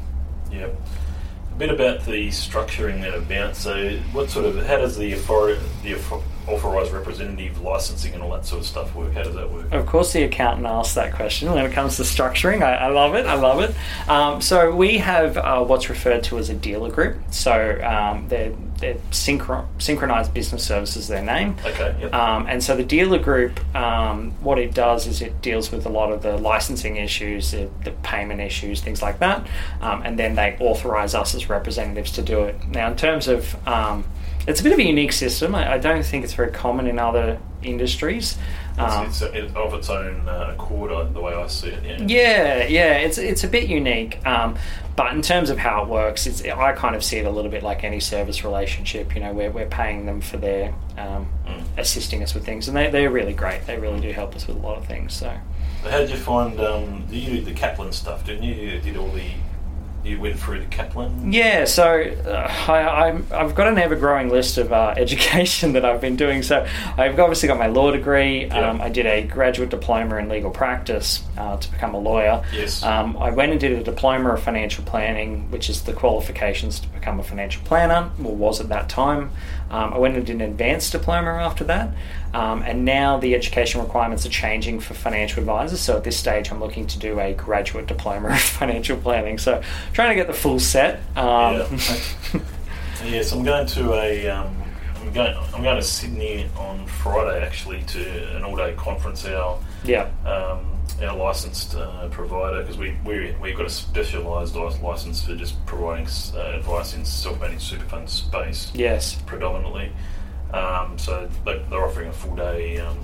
[0.50, 0.74] Yep.
[1.59, 3.57] Bit about the structuring of Bounce.
[3.59, 5.95] So, what sort of how does the author, the
[6.46, 9.12] author- authorised representative licensing and all that sort of stuff work?
[9.12, 9.72] How does that work?
[9.72, 12.62] Of course, the accountant asks that question when it comes to structuring.
[12.62, 13.26] I, I love it.
[13.26, 13.74] I love it.
[14.09, 17.16] Um, so we have uh, what's referred to as a dealer group.
[17.30, 21.09] So um, they're, they're synchro- synchronized business services.
[21.09, 21.56] Their name.
[21.64, 21.96] Okay.
[22.00, 22.14] Yep.
[22.14, 25.90] Um, and so the dealer group, um, what it does is it deals with a
[25.90, 29.46] lot of the licensing issues, the, the payment issues, things like that,
[29.80, 32.56] um, and then they authorize us as representatives to do it.
[32.68, 34.04] Now, in terms of, um,
[34.46, 35.54] it's a bit of a unique system.
[35.54, 38.37] I, I don't think it's very common in other industries.
[38.78, 41.82] Um, it's, it's, of its own uh, accord, uh, the way I see it.
[41.85, 41.96] Yeah.
[42.06, 44.24] yeah, yeah, it's it's a bit unique.
[44.26, 44.56] Um,
[44.96, 47.50] but in terms of how it works, it's I kind of see it a little
[47.50, 49.14] bit like any service relationship.
[49.14, 51.62] You know, we're, we're paying them for their um, Mm.
[51.78, 53.66] assisting us with things, and they they're really great.
[53.66, 55.14] They really do help us with a lot of things.
[55.14, 55.32] So
[55.85, 56.59] So how did you find?
[56.61, 58.54] Um, you did the Kaplan stuff, didn't you?
[58.54, 59.30] You did all the.
[60.07, 61.33] You went through the Kaplan.
[61.33, 66.01] yeah, so uh, I, I'm, I've got an ever-growing list of uh, education that I've
[66.01, 66.45] been doing.
[66.45, 66.64] So
[66.97, 68.47] I've obviously got my law degree.
[68.47, 68.71] Yeah.
[68.71, 72.45] Um, I did a graduate diploma in legal practice uh, to become a lawyer.
[72.53, 72.85] Yes.
[72.85, 76.88] Um, I went and did a diploma of financial planning, which is the qualifications to
[76.88, 79.31] become a financial planner, or was at that time.
[79.70, 81.90] Um, I went and did an advanced diploma after that,
[82.35, 85.81] um, and now the education requirements are changing for financial advisors.
[85.81, 89.38] So at this stage, I'm looking to do a graduate diploma of financial planning.
[89.38, 91.00] So trying to get the full set.
[91.16, 91.66] Um,
[93.05, 94.29] Yes, I'm going to a.
[94.29, 94.57] Um,
[95.00, 95.37] I'm going.
[95.55, 99.24] I'm going to Sydney on Friday actually to an all-day conference.
[99.26, 100.09] Our yeah.
[101.00, 105.64] Um, our licensed uh, provider because we we we've got a specialised license for just
[105.66, 109.20] providing uh, advice in self-managed super fund space Yes.
[109.26, 109.92] predominantly.
[110.52, 112.98] Um, so they- they're offering a full day, um,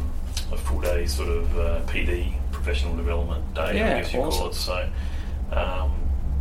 [0.52, 3.78] a full day sort of uh, PD professional development day.
[3.78, 4.54] Yeah, I guess you call it.
[4.54, 4.88] So
[5.52, 5.92] um,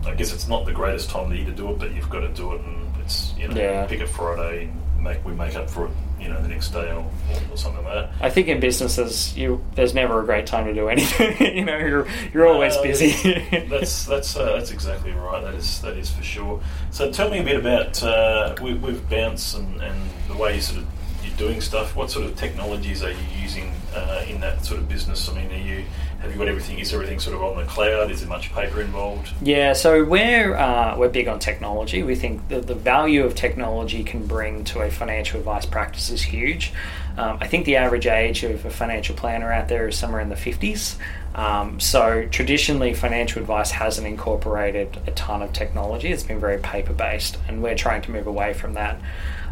[0.06, 2.22] I guess it's not the greatest time of year to do it, but you've got
[2.22, 3.86] to do it, and it's you know Yeah.
[3.88, 7.06] pick a Friday, make we make up for it, you know, the next day or,
[7.52, 8.12] or something like that.
[8.22, 11.56] I think in businesses, you there's never a great time to do anything.
[11.58, 13.12] you know, you're you're always Uh, busy.
[13.70, 15.44] that's that's uh, that's exactly right.
[15.44, 16.62] That is that is for sure.
[16.92, 20.62] So tell me a bit about uh, with, with Bounce and, and the way you
[20.62, 20.88] sort of
[21.24, 21.96] you're doing stuff.
[21.96, 25.30] What sort of technologies are you using uh, in that sort of business?
[25.30, 25.84] I mean, are you
[26.22, 26.78] have you got everything?
[26.78, 28.12] Is everything sort of on the cloud?
[28.12, 29.34] Is there much paper involved?
[29.42, 32.04] Yeah, so we're uh, we're big on technology.
[32.04, 36.22] We think that the value of technology can bring to a financial advice practice is
[36.22, 36.74] huge.
[37.18, 40.30] Um, I think the average age of a financial planner out there is somewhere in
[40.30, 40.98] the fifties.
[41.34, 46.10] Um, so traditionally, financial advice hasn't incorporated a ton of technology.
[46.12, 49.00] It's been very paper based, and we're trying to move away from that.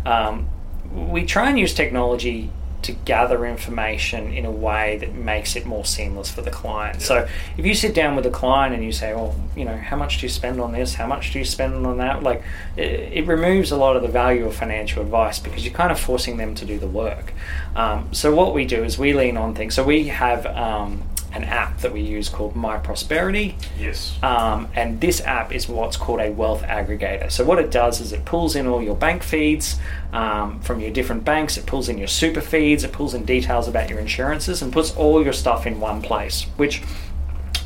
[0.06, 0.50] Um,
[0.92, 5.84] we try and use technology to gather information in a way that makes it more
[5.84, 7.02] seamless for the client.
[7.02, 9.98] So if you sit down with a client and you say, well, you know, how
[9.98, 10.94] much do you spend on this?
[10.94, 12.24] How much do you spend on that?
[12.24, 12.42] Like,
[12.78, 16.00] it, it removes a lot of the value of financial advice because you're kind of
[16.00, 17.34] forcing them to do the work.
[17.76, 19.76] Um, so what we do is we lean on things.
[19.76, 23.56] So we have um, an app that we use called My Prosperity.
[23.80, 24.18] Yes.
[24.24, 27.32] Um, and this app is what's called a wealth aggregator.
[27.32, 29.80] So what it does is it pulls in all your bank feeds
[30.12, 31.58] um, from your different banks.
[31.58, 32.84] It pulls in your super feeds.
[32.84, 36.44] It pulls in details about your insurances and puts all your stuff in one place,
[36.58, 36.82] which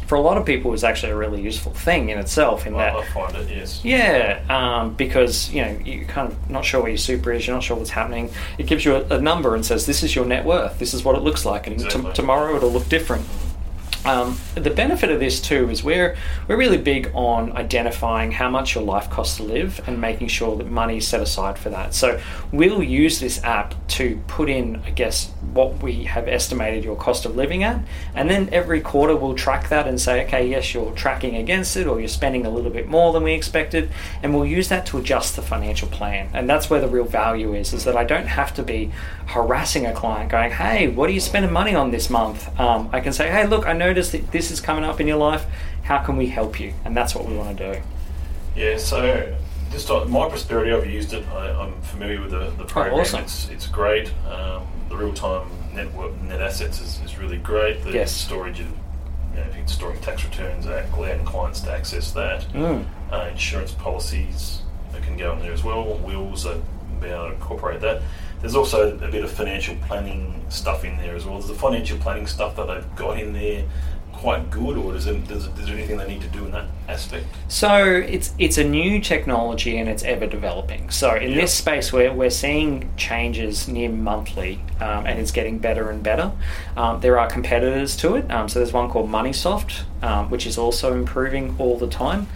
[0.08, 2.68] for a lot of people is actually a really useful thing in itself.
[2.68, 3.80] In Well, I that, find it, yes.
[3.86, 7.56] yeah, um, because you know you're kind of not sure where your super is, you're
[7.56, 8.30] not sure what's happening.
[8.58, 11.04] It gives you a, a number and says this is your net worth, this is
[11.06, 13.26] what it looks like, and t- tomorrow it'll look different.
[14.06, 18.76] Um, the benefit of this too is we're we're really big on identifying how much
[18.76, 21.94] your life costs to live and making sure that money is set aside for that.
[21.94, 22.20] So
[22.52, 27.26] we'll use this app to put in, I guess, what we have estimated your cost
[27.26, 27.80] of living at,
[28.16, 31.88] and then every quarter we'll track that and say, okay, yes, you're tracking against it,
[31.88, 33.90] or you're spending a little bit more than we expected,
[34.22, 36.30] and we'll use that to adjust the financial plan.
[36.34, 38.92] And that's where the real value is, is that I don't have to be
[39.28, 42.60] harassing a client going, hey, what are you spending money on this month?
[42.60, 45.18] Um, I can say, hey, look, I noticed that this is coming up in your
[45.18, 45.46] life.
[45.84, 46.74] How can we help you?
[46.84, 47.82] And that's what we want to do.
[48.56, 49.36] Yeah, so
[49.72, 51.28] just on My Prosperity, I've used it.
[51.30, 52.96] I, I'm familiar with the, the program.
[52.96, 53.22] Oh, awesome.
[53.22, 54.12] It's it's great.
[54.28, 57.84] Um, the real time network net assets is, is really great.
[57.84, 58.12] The Yes.
[58.12, 62.42] storage of you know, if you're storing tax returns, uh, allowing clients to access that.
[62.54, 62.86] Mm.
[63.12, 64.62] Uh, insurance policies
[65.02, 65.84] can go in there as well.
[65.98, 66.60] Wills, uh,
[67.02, 68.02] be able to incorporate that.
[68.44, 71.38] There's also a bit of financial planning stuff in there as well.
[71.38, 73.64] Is the financial planning stuff that they've got in there
[74.12, 77.26] quite good, or does it, is there anything they need to do in that aspect?
[77.48, 80.90] So it's it's a new technology and it's ever developing.
[80.90, 81.42] So in Yeah.
[81.42, 86.34] this space, we're, we're seeing changes near monthly, um, and it's getting better and better.
[86.76, 88.30] Um, there are competitors to it.
[88.30, 92.28] Um, so there's one called MoneySoft, um, which is also improving all the time,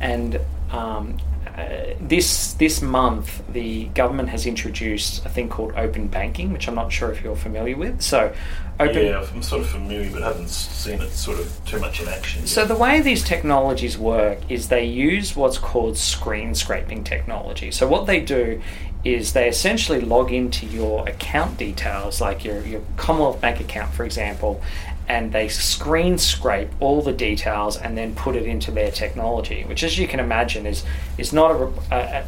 [0.00, 0.38] and
[0.70, 1.16] um,
[1.56, 6.74] uh, this this month the government has introduced a thing called open banking, which I'm
[6.74, 8.02] not sure if you're familiar with.
[8.02, 8.34] So
[8.78, 12.08] open Yeah, I'm sort of familiar, but haven't seen it sort of too much in
[12.08, 12.46] action.
[12.46, 17.70] So the way these technologies work is they use what's called screen scraping technology.
[17.70, 18.60] So what they do
[19.02, 24.04] is they essentially log into your account details, like your, your Commonwealth Bank account, for
[24.04, 24.60] example,
[25.08, 29.82] and they screen scrape all the details and then put it into their technology, which,
[29.82, 30.84] as you can imagine, is
[31.18, 32.26] is not a, a, a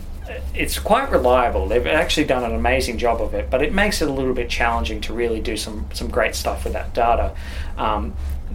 [0.55, 1.67] it's quite reliable.
[1.69, 4.51] They've actually done an amazing job of it, but it makes it a little bit
[4.51, 7.35] challenging to really do some some great stuff with that data.
[7.77, 8.15] Um,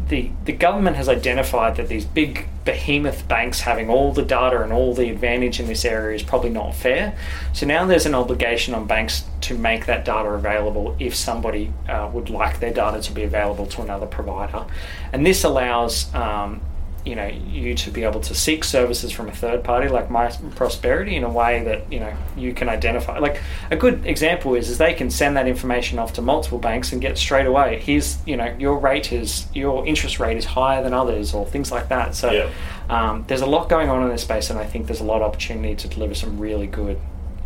[0.10, 4.72] the the government has identified that these big behemoth banks having all the data and
[4.72, 7.18] all the advantage in this area is probably not fair.
[7.54, 12.10] So now there's an obligation on banks to make that data available if somebody uh,
[12.13, 14.66] would like their data to be available to another provider,
[15.12, 16.13] and this allows.
[16.13, 16.62] Um,
[17.06, 20.30] you know you to be able to seek services from a third party like My
[20.56, 24.70] Prosperity in a way that you know you can identify like a good example is
[24.70, 28.18] is they can send that information off to multiple banks and get straight away here's
[28.26, 31.89] you know your rate is your interest rate is higher than others or things like
[31.89, 32.50] that so Yeah.
[32.89, 35.18] um, there's a lot going on in this space and i think there's a lot
[35.18, 36.98] of opportunity to deliver some really good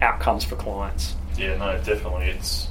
[0.03, 2.27] outcomes for clients Yeah, no, definitely.
[2.27, 2.67] It's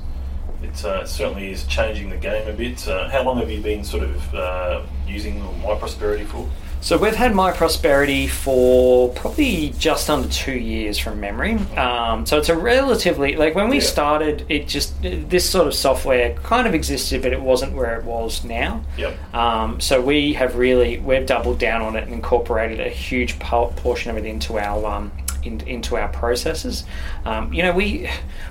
[0.62, 2.86] it's uh, it certainly is changing the game a bit.
[2.88, 6.48] Uh, how long have you been sort of uh, using My Prosperity for?
[6.86, 11.54] So we've had My Prosperity for probably just under two years from memory.
[11.76, 13.82] Um, so it's a relatively like when we Yeah.
[13.82, 18.04] started, it just this sort of software kind of existed, but it wasn't where it
[18.04, 18.82] was now.
[18.96, 19.34] Yep.
[19.34, 24.12] Um, so we have really we've doubled down on it and incorporated a huge portion
[24.12, 25.10] of it into our um,
[25.42, 26.84] in, into our processes.
[27.24, 28.08] Um, you know, we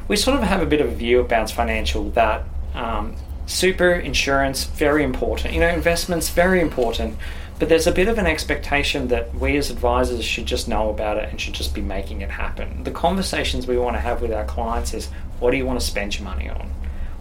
[0.10, 2.44] we sort of have a bit of a view at Bounce Financial that
[2.74, 5.54] um, super insurance very important.
[5.54, 7.18] You know, investments very important.
[7.58, 11.18] But there's a bit of an expectation that we as advisors should just know about
[11.18, 12.84] it and should just be making it happen.
[12.84, 15.86] The conversations we want to have with our clients is what do you want to
[15.86, 16.70] spend your money on?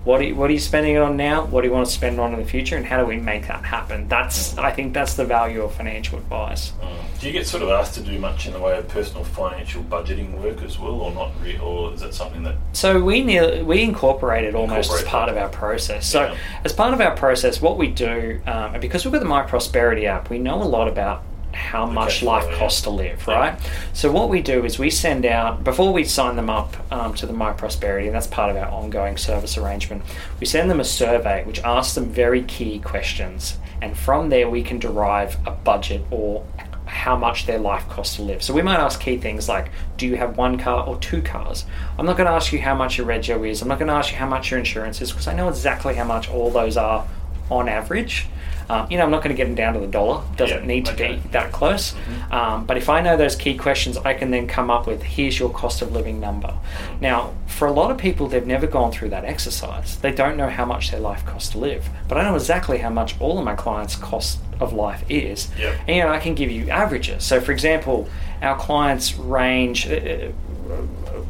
[0.04, 1.46] What are, you, what are you spending it on now?
[1.46, 2.76] What do you want to spend on in the future?
[2.76, 4.06] And how do we make that happen?
[4.06, 6.72] That's I think that's the value of financial advice.
[6.82, 7.20] Mm.
[7.20, 9.82] Do you get sort of asked to do much in the way of personal financial
[9.84, 11.30] budgeting work as well, or not?
[11.42, 12.56] Re- or is that something that?
[12.74, 15.36] So we nearly, we incorporate it almost Incorporate as part that.
[15.38, 16.06] of our process.
[16.06, 16.36] So Yeah.
[16.64, 19.42] as part of our process, what we do, um, and because we've got the My
[19.42, 21.22] Prosperity app, we know a lot about
[21.54, 23.34] how much flow, life costs to live, Yeah.
[23.34, 23.58] right?
[23.92, 27.26] So what we do is we send out before we sign them up um, to
[27.26, 30.02] the My Prosperity, and that's part of our ongoing service arrangement.
[30.40, 34.62] We send them a survey which asks them very key questions, and from there we
[34.62, 36.44] can derive a budget or
[36.86, 38.42] how much their life costs to live.
[38.42, 41.64] So we might ask key things like, do you have one car or two cars?
[41.98, 43.62] I'm not going to ask you how much your rego is.
[43.62, 45.94] I'm not going to ask you how much your insurance is because I know exactly
[45.94, 47.06] how much all those are
[47.50, 48.26] on average.
[48.68, 50.22] Um, you know, I'm not going to get them down to the dollar.
[50.36, 51.16] Doesn't Yeah, need to okay.
[51.16, 51.94] be that close.
[52.30, 55.38] Um, but if I know those key questions, I can then come up with here's
[55.38, 56.54] your cost of living number.
[57.00, 59.96] Now, for a lot of people, they've never gone through that exercise.
[59.96, 61.88] They don't know how much their life costs to live.
[62.08, 65.48] But I know exactly how much all of my clients' cost of life is.
[65.58, 65.74] Yep.
[65.86, 67.24] And you know, I can give you averages.
[67.24, 68.08] So, for example,
[68.42, 69.86] our clients range.
[69.90, 70.28] Uh,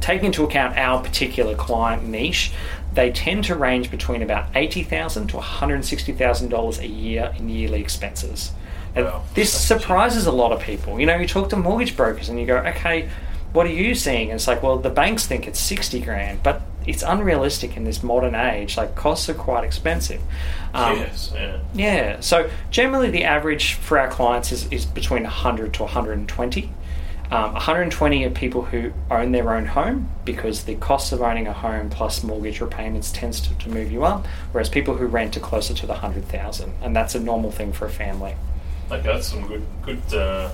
[0.01, 2.53] taking into account our particular client niche,
[2.95, 7.33] they tend to range between about 80,000 to one hundred sixty thousand dollars a year
[7.37, 8.53] in yearly expenses.
[8.95, 9.25] And Wow.
[9.35, 11.01] this surprises a lot of people.
[11.01, 13.09] You know, you talk to mortgage brokers and you go, okay,
[13.53, 14.31] what are you seeing?
[14.31, 18.03] And it's like, well, the banks think it's sixty grand, but it's unrealistic in this
[18.03, 18.77] modern age.
[18.77, 20.21] Like costs are quite expensive.
[20.75, 21.59] Um, yes, yeah.
[21.75, 22.21] yeah.
[22.21, 26.71] So generally, the average for our clients is, is between 100 to 120.
[27.35, 31.53] Um, 120 are people who own their own home because the cost of owning a
[31.53, 35.41] home plus mortgage repayments tends to, to move you up, whereas people who rent are
[35.41, 38.37] closer to the 100,000, and that's a normal thing for a family.
[38.89, 40.49] Okay, that's some good, good, uh,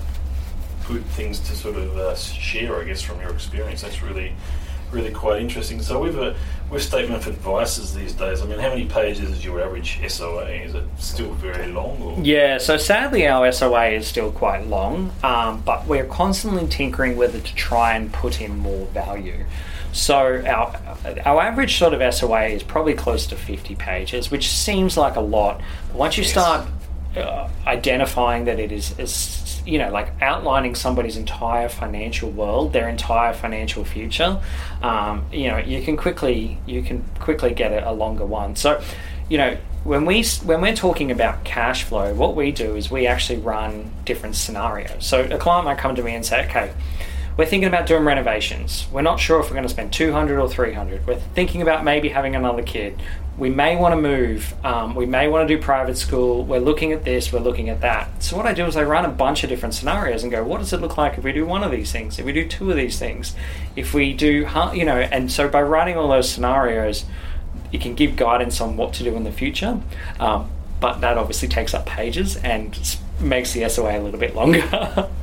[0.87, 3.83] good things to sort of uh, share, I guess, from your experience.
[3.83, 4.33] That's really,
[4.91, 5.81] really quite interesting.
[5.81, 6.35] So, with a
[6.69, 10.45] with statement of advices these days, I mean, how many pages is your average SOA?
[10.47, 12.01] Is it still very long?
[12.01, 12.19] Or?
[12.21, 17.35] Yeah, so sadly, our SOA is still quite long, um, but we're constantly tinkering with
[17.35, 19.45] it to try and put in more value.
[19.93, 20.79] So our
[21.25, 25.21] our average sort of SOA is probably close to 50 pages, which seems like a
[25.21, 25.59] lot.
[25.89, 26.31] But once you Yes.
[26.31, 26.67] start
[27.17, 32.89] uh, identifying that it is, is you know like outlining somebody's entire financial world, their
[32.89, 34.41] entire financial future,
[34.81, 38.55] um, you know you can quickly you can quickly get a, a longer one.
[38.55, 38.81] So
[39.29, 43.07] you know when we when we're talking about cash flow, what we do is we
[43.07, 45.05] actually run different scenarios.
[45.05, 46.73] So a client might come to me and say, okay.
[47.37, 48.87] We're thinking about doing renovations.
[48.91, 51.07] We're not sure if we're going to spend 200 or 300.
[51.07, 53.01] We're thinking about maybe having another kid.
[53.37, 54.53] We may want to move.
[54.65, 56.43] Um, we may want to do private school.
[56.43, 57.31] We're looking at this.
[57.31, 58.21] We're looking at that.
[58.21, 60.59] So what I do is I run a bunch of different scenarios and go, what
[60.59, 62.19] does it look like if we do one of these things?
[62.19, 63.33] If we do two of these things?
[63.75, 67.05] If we do, you know, and so by running all those scenarios,
[67.71, 69.79] it can give guidance on what to do in the future.
[70.19, 70.51] Um,
[70.81, 72.77] but that obviously takes up pages and
[73.21, 75.09] makes the SOA a little bit longer.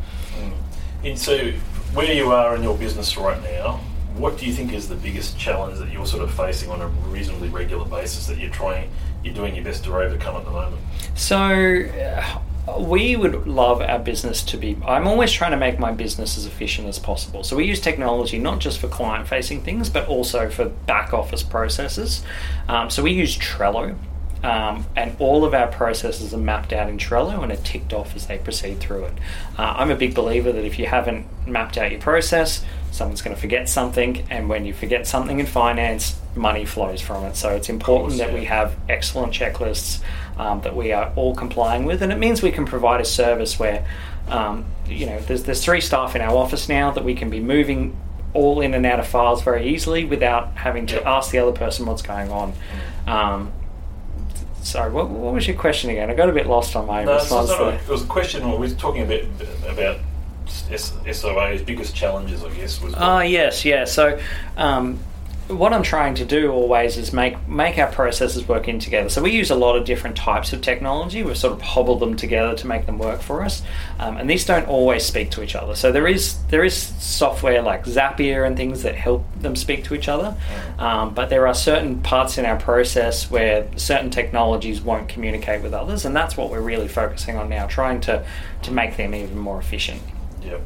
[1.04, 1.52] And so,
[1.94, 3.80] where you are in your business right now,
[4.16, 6.88] what do you think is the biggest challenge that you're sort of facing on a
[7.08, 8.90] reasonably regular basis that you're trying,
[9.22, 10.82] you're doing your best to overcome at the moment?
[11.14, 12.40] So, uh,
[12.80, 14.76] we would love our business to be.
[14.84, 17.44] I'm always trying to make my business as efficient as possible.
[17.44, 21.42] So, we use technology not just for client facing things, but also for back office
[21.42, 22.22] processes.
[22.68, 23.96] Um, so, we use Trello.
[24.42, 28.14] Um, and all of our processes are mapped out in Trello and are ticked off
[28.14, 29.14] as they proceed through it.
[29.58, 33.34] Uh, I'm a big believer that if you haven't mapped out your process, someone's going
[33.34, 37.36] to forget something, and when you forget something in finance, money flows from it.
[37.36, 40.02] So it's important course, that we have excellent checklists
[40.36, 43.58] um, that we are all complying with, and it means we can provide a service
[43.58, 43.86] where,
[44.28, 47.40] um, you know, there's there's three staff in our office now that we can be
[47.40, 47.96] moving
[48.34, 51.86] all in and out of files very easily without having to ask the other person
[51.86, 52.52] what's going on.
[53.06, 53.52] Um,
[54.68, 56.10] sorry, what, what was your question again?
[56.10, 57.74] I got a bit lost on my No, response a- there.
[57.74, 58.48] it was a question.
[58.50, 59.26] We were talking a bit
[59.68, 59.98] about
[60.46, 62.80] S- SOA's biggest challenges, I guess.
[62.82, 63.84] Was Ah, yes, yeah.
[63.84, 64.18] So,
[64.56, 64.98] um,
[65.48, 69.08] what I'm trying to do always is make make our processes work in together.
[69.08, 71.22] So we use a lot of different types of technology.
[71.22, 73.62] We've sort of hobbled them together to make them work for us,
[73.98, 75.74] um, and these don't always speak to each other.
[75.74, 79.94] So there is there is software like Zapier and things that help them speak to
[79.94, 80.36] each other,
[80.78, 85.72] um, but there are certain parts in our process where certain technologies won't communicate with
[85.72, 88.24] others, and that's what we're really focusing on now, trying to
[88.62, 90.02] to make them even more efficient.
[90.42, 90.60] Yep.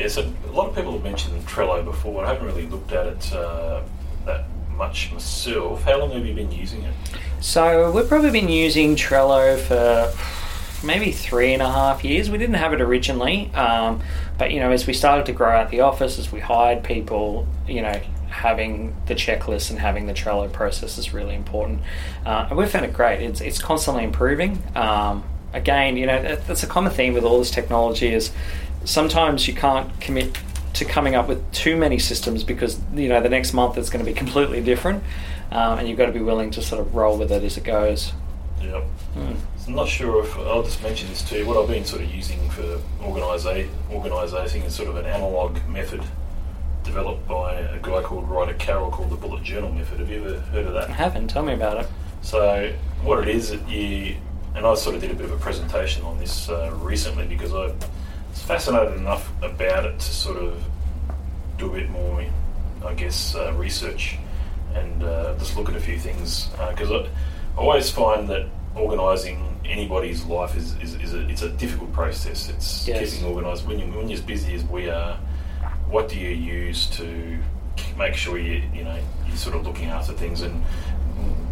[0.00, 2.24] Yeah, so a lot of people have mentioned Trello before.
[2.24, 3.82] I haven't really looked at it uh,
[4.24, 5.82] that much myself.
[5.82, 6.94] How long have you been using it?
[7.40, 12.30] So we've probably been using Trello for maybe three and a half years.
[12.30, 14.00] We didn't have it originally, um,
[14.38, 17.46] but you know, as we started to grow out the office, as we hired people,
[17.68, 21.82] you know, having the checklist and having the Trello process is really important.
[22.24, 23.20] Uh, and we've found it great.
[23.20, 24.62] It's it's constantly improving.
[24.74, 28.32] Um, again, you know, that's a common theme with all this technology is
[28.84, 30.38] sometimes you can't commit
[30.74, 34.04] to coming up with too many systems because you know the next month it's going
[34.04, 35.02] to be completely different,
[35.50, 37.64] um, and you've got to be willing to sort of roll with it as it
[37.64, 38.12] goes.
[38.62, 38.82] Yep.
[39.14, 39.32] Hmm.
[39.58, 41.46] So I'm not sure if I'll just mention this too.
[41.46, 46.02] What I've been sort of using for organisa- organising is sort of an analogue method
[46.84, 50.00] developed by a guy called Ryder Carroll called the bullet journal method.
[50.00, 50.90] Have you ever heard of I that?
[50.90, 51.28] haven't.
[51.28, 51.86] Tell me about it.
[52.22, 52.72] So
[53.02, 54.16] what it is, that you
[54.54, 57.54] and I sort of did a bit of a presentation on this uh, recently because
[57.54, 57.72] I
[58.30, 60.62] was fascinated enough about it to sort of
[61.58, 62.24] do a bit more,
[62.84, 64.16] I guess, uh, research
[64.74, 67.08] and uh, just look at a few things because I, I
[67.58, 72.48] always find that organising anybody's life is, is, is a, it's a difficult process.
[72.48, 73.14] It's Yes.
[73.14, 73.66] keeping organised.
[73.66, 75.16] When, you, when you're as busy as we are,
[75.88, 77.38] what do you use to
[77.96, 80.62] make sure you you know you're sort of looking after things and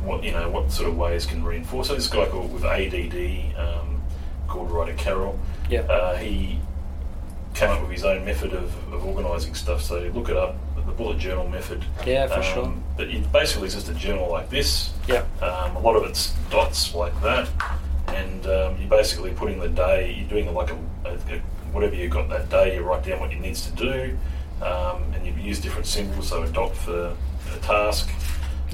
[0.04, 1.88] what you know what sort of ways can reinforce.
[1.88, 4.00] So this guy called with ADD um,
[4.46, 5.38] called Ryder Carroll.
[5.68, 5.80] Yeah.
[5.80, 6.60] Uh, he
[7.58, 9.82] came up with his own method of, of organising stuff.
[9.82, 11.84] So look it up, the bullet journal method.
[12.06, 12.72] Yeah, for sure.
[12.96, 14.92] But it basically it's just a journal like this.
[15.08, 15.24] Yeah.
[15.42, 17.48] Um, a lot of it's dots like that,
[18.08, 20.14] and um, you're basically putting the day.
[20.14, 21.38] You're doing like a, a, a
[21.72, 22.76] whatever you got that day.
[22.76, 24.16] You write down what you needs to do,
[24.64, 26.28] um, and you use different symbols.
[26.28, 27.16] So a dot for
[27.54, 28.08] a task.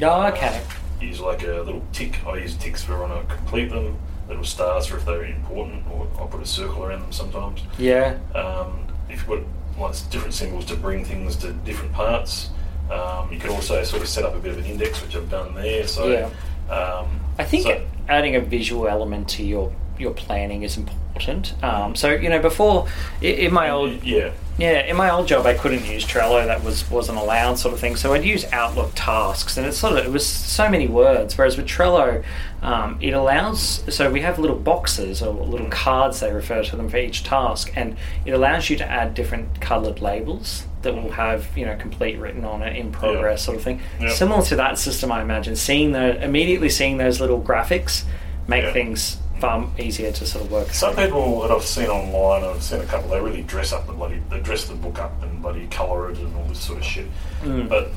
[0.02, 0.62] Oh, okay.
[1.00, 2.24] Use like a little tick.
[2.26, 3.96] I use ticks for when I complete them.
[4.28, 7.60] Little stars for if they're important, or I'll put a circle around them sometimes.
[7.78, 8.18] Yeah.
[8.34, 9.40] Um, if you've got
[9.78, 12.50] lots of different symbols to bring things to different parts,
[12.90, 15.28] um, you can also sort of set up a bit of an index, which I've
[15.30, 15.86] done there.
[15.86, 16.74] So, Yeah.
[16.74, 21.54] um, I think so- adding a visual element to your your planning is important.
[21.62, 22.88] Um, so you know, before
[23.22, 26.44] in my old yeah, yeah in my old job, I couldn't use Trello.
[26.44, 27.94] That was wasn't allowed, sort of thing.
[27.94, 31.38] So I'd use Outlook tasks, and it's sort of it was so many words.
[31.38, 32.24] Whereas with Trello,
[32.64, 36.88] um, it allows so we have little boxes or little cards they refer to them
[36.88, 41.46] for each task, and it allows you to add different coloured labels that will have
[41.56, 43.80] you know complete written on it in progress sort of thing.
[44.00, 44.08] Yeah.
[44.08, 45.56] Similar to that system, I imagine.
[45.56, 48.04] Seeing the immediately seeing those little graphics
[48.48, 48.72] make Yeah.
[48.72, 50.70] things far easier to sort of work.
[50.72, 51.04] Some through.
[51.06, 53.10] people that I've seen online, I've seen a couple.
[53.10, 56.18] They really dress up the bloody, they dress the book up and bloody colour it
[56.18, 57.06] and all this sort of shit.
[57.42, 57.68] Mm.
[57.68, 57.90] But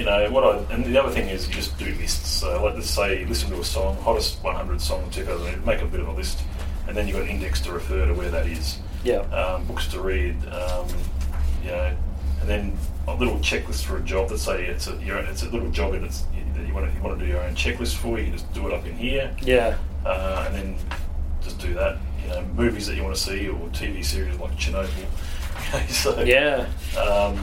[0.00, 2.28] you know what I and the other thing is you just do lists.
[2.40, 5.86] So like, let's say you listen to a song, hottest 100 song 2008, make a
[5.86, 6.40] bit of a list,
[6.88, 8.78] and then you've got an index to refer to where that is.
[9.04, 9.18] Yeah.
[9.32, 10.86] um, books to read, um,
[11.62, 11.96] you know,
[12.40, 12.78] and then
[13.08, 14.30] a little checklist for a job.
[14.30, 14.98] Let's say it's a
[15.30, 16.24] it's a little job and it's
[16.56, 18.18] that you want to you want to do your own checklist for.
[18.18, 19.76] You can just do it up in here, Yeah.
[20.06, 20.76] uh, and then
[21.42, 21.98] just do that.
[22.22, 24.88] You know, movies that you want to see or TV series like Chernobyl.
[25.68, 26.66] Okay, so Yeah.
[26.98, 27.38] um,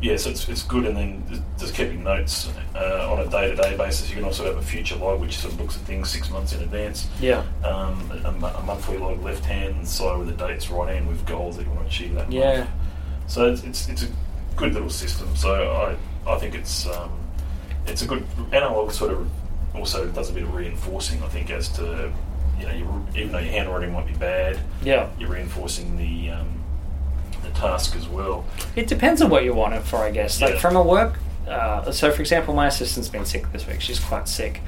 [0.00, 3.48] yeah, so it's, it's good, and then just- just keeping notes uh, on a day
[3.50, 4.08] to day basis.
[4.08, 6.52] You can also have a future log, which sort of looks at things six months
[6.54, 7.42] in advance Yeah.
[7.64, 11.56] um, a, a monthly log left hand side with the dates right hand with goals
[11.56, 12.58] that you want to achieve that Yeah.
[12.58, 12.70] month.
[13.26, 14.08] So it's, it's, it's a
[14.56, 15.34] good little system.
[15.36, 15.96] So
[16.26, 17.10] I, I think it's um,
[17.86, 19.28] it's a good analog sort of
[19.74, 21.22] also does a bit of reinforcing.
[21.22, 22.12] I think as to
[22.60, 25.08] you know you, even though your handwriting might be bad, Yeah.
[25.18, 26.48] you're reinforcing the um,
[27.52, 28.44] the task as well.
[28.76, 30.40] It depends on what you want it for, I guess.
[30.40, 30.60] Like Yeah.
[30.60, 31.18] from a work.
[31.48, 33.80] Uh, so, for example, my assistant's been sick this week.
[33.80, 34.60] She's quite sick.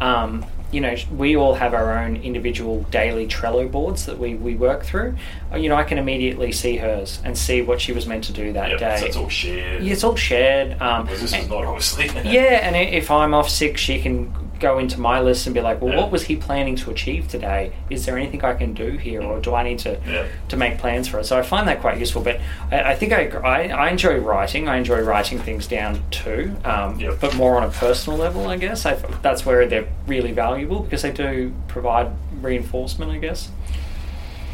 [0.00, 4.54] Um, you know, we all have our own individual daily Trello boards that we, we
[4.54, 5.16] work through.
[5.52, 8.32] Uh, You know, I can immediately see hers and see what she was meant to
[8.32, 8.96] do that Yep, day.
[9.00, 9.82] so it's all shared.
[9.82, 10.80] Yeah, it's all shared.
[10.80, 12.06] Um, this is and- not obviously.
[12.30, 15.80] yeah, and if I'm off sick, she can go into my list and be like,
[15.80, 16.00] "Well, Yeah.
[16.00, 17.72] what was he planning to achieve today?
[17.90, 20.24] Is there anything I can do here, or do I need to Yeah.
[20.48, 22.22] to make plans for it?" So I find that quite useful.
[22.22, 22.40] But
[22.70, 24.68] I, I think I, I I enjoy writing.
[24.68, 27.18] I enjoy writing things down too, um, Yep.
[27.20, 28.84] but more on a personal level, I guess.
[28.86, 32.08] I, that's where they're really valuable because they do provide
[32.40, 33.50] reinforcement, I guess.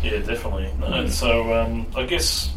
[0.02, 0.68] Yeah, definitely.
[0.78, 1.06] No.
[1.08, 2.50] So um, I guess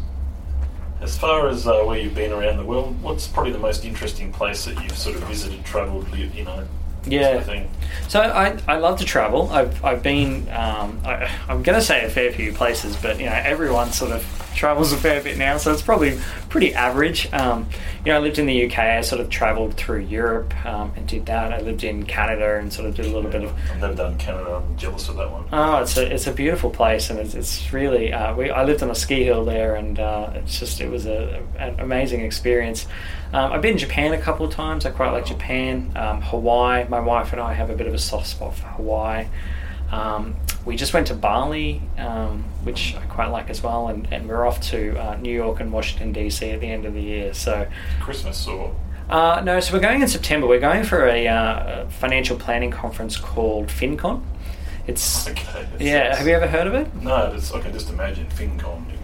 [1.00, 4.32] as far as uh, where you've been around the world, what's probably the most interesting
[4.32, 6.64] place that you've sort of visited, travelled, you know,
[7.10, 7.42] Yeah.
[7.42, 7.66] sort of?
[8.08, 9.50] So I, I love to travel.
[9.50, 13.26] I've, I've been um, I, I'm going to say a fair few places, but you
[13.26, 17.32] know everyone sort of travels a fair bit now, so it's probably pretty average.
[17.32, 17.68] Um,
[18.04, 18.78] you know, I lived in the UK.
[18.78, 21.52] I sort of travelled through Europe um, and did that.
[21.52, 23.52] I lived in Canada and sort of did a little bit of.
[23.70, 24.62] I've never done Canada.
[24.64, 25.44] I'm jealous of that one.
[25.52, 28.12] Oh, it's a it's a beautiful place, and it's, it's really.
[28.12, 31.06] Uh, we, I lived on a ski hill there, and uh, it's just it was
[31.06, 32.86] a, an amazing experience.
[33.32, 34.86] Um, I've been to Japan a couple of times.
[34.86, 35.92] I quite like Japan.
[35.96, 36.86] Um, Hawaii.
[36.88, 39.26] My wife and I have a bit of a soft spot for Hawaii.
[39.90, 44.28] Um, we just went to Bali, um, which I quite like as well, and, and
[44.28, 47.32] we're off to uh, New York and Washington DC at the end of the year.
[47.32, 47.66] So
[48.00, 48.74] Christmas or
[49.08, 50.46] uh, no, so we're going in September.
[50.46, 54.22] We're going for a, uh, financial planning conference called FinCon.
[54.86, 55.66] It's okay.
[55.78, 56.14] yeah.
[56.14, 56.94] Have you ever heard of it?
[56.96, 59.00] No, it's, I can just imagine FinCon would be big.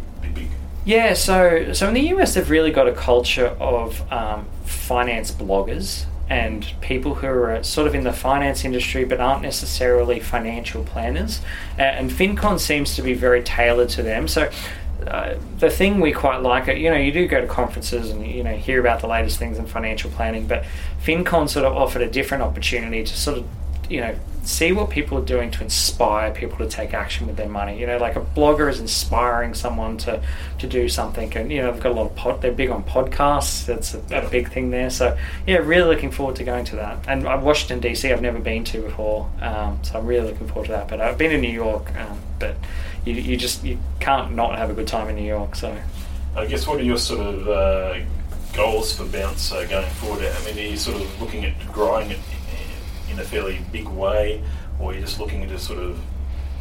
[0.85, 1.15] Yeah.
[1.15, 6.67] So so in the US, they've really got a culture of um, finance bloggers and
[6.81, 11.41] people who are sort of in the finance industry but aren't necessarily financial planners.
[11.77, 14.29] And FinCon seems to be very tailored to them.
[14.29, 14.51] So.
[15.09, 18.25] Uh, the thing we quite like, it, you know, you do go to conferences and
[18.27, 20.65] you know hear about the latest things in financial planning, but
[21.05, 23.45] FinCon sort of offered a different opportunity to sort of
[23.91, 24.15] you know,
[24.45, 27.79] see what people are doing to inspire people to take action with their money.
[27.79, 30.23] You know, like a blogger is inspiring someone to,
[30.59, 32.43] to do something, and you know they've got a lot of pod.
[32.43, 33.67] They're big on podcasts.
[33.67, 34.91] That's a, a big thing there.
[34.91, 35.17] So
[35.47, 37.05] yeah, really looking forward to going to that.
[37.09, 40.67] And uh, Washington DC, I've never been to before, um, so I'm really looking forward
[40.67, 40.89] to that.
[40.89, 42.57] But I've been in New York, um, but
[43.05, 45.57] you, you just you can't not have a good time in New York.
[45.57, 45.77] So
[46.37, 48.01] I guess what are your sort of uh,
[48.55, 50.25] goals for Bounce uh, going forward?
[50.25, 52.19] I mean, are you sort of looking at growing it
[53.15, 54.43] in a fairly big way,
[54.79, 55.99] or you're just looking to sort of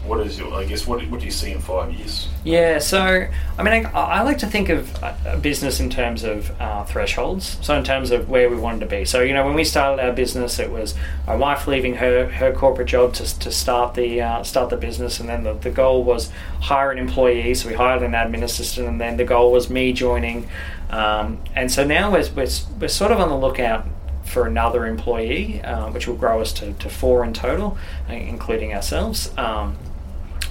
[0.06, 2.28] what is your I guess what, what do you see in five years?
[2.44, 3.26] Yeah, so
[3.58, 7.58] I mean, I, I like to think of a business in terms of uh, thresholds.
[7.62, 9.06] So in terms of where we wanted to be.
[9.06, 10.94] So you know, when we started our business, it was
[11.26, 15.20] my wife leaving her her corporate job to, to start the uh, start the business,
[15.20, 16.30] and then the, the goal was
[16.60, 17.54] hire an employee.
[17.56, 20.50] So we hired an admin assistant, and then the goal was me joining.
[20.90, 22.50] Um, and so now we're, we're,
[22.80, 23.88] we're sort of on the lookout
[24.34, 27.78] for another employee, uh, which will grow us to, to four in total,
[28.10, 29.32] uh, including ourselves.
[29.38, 29.78] Um,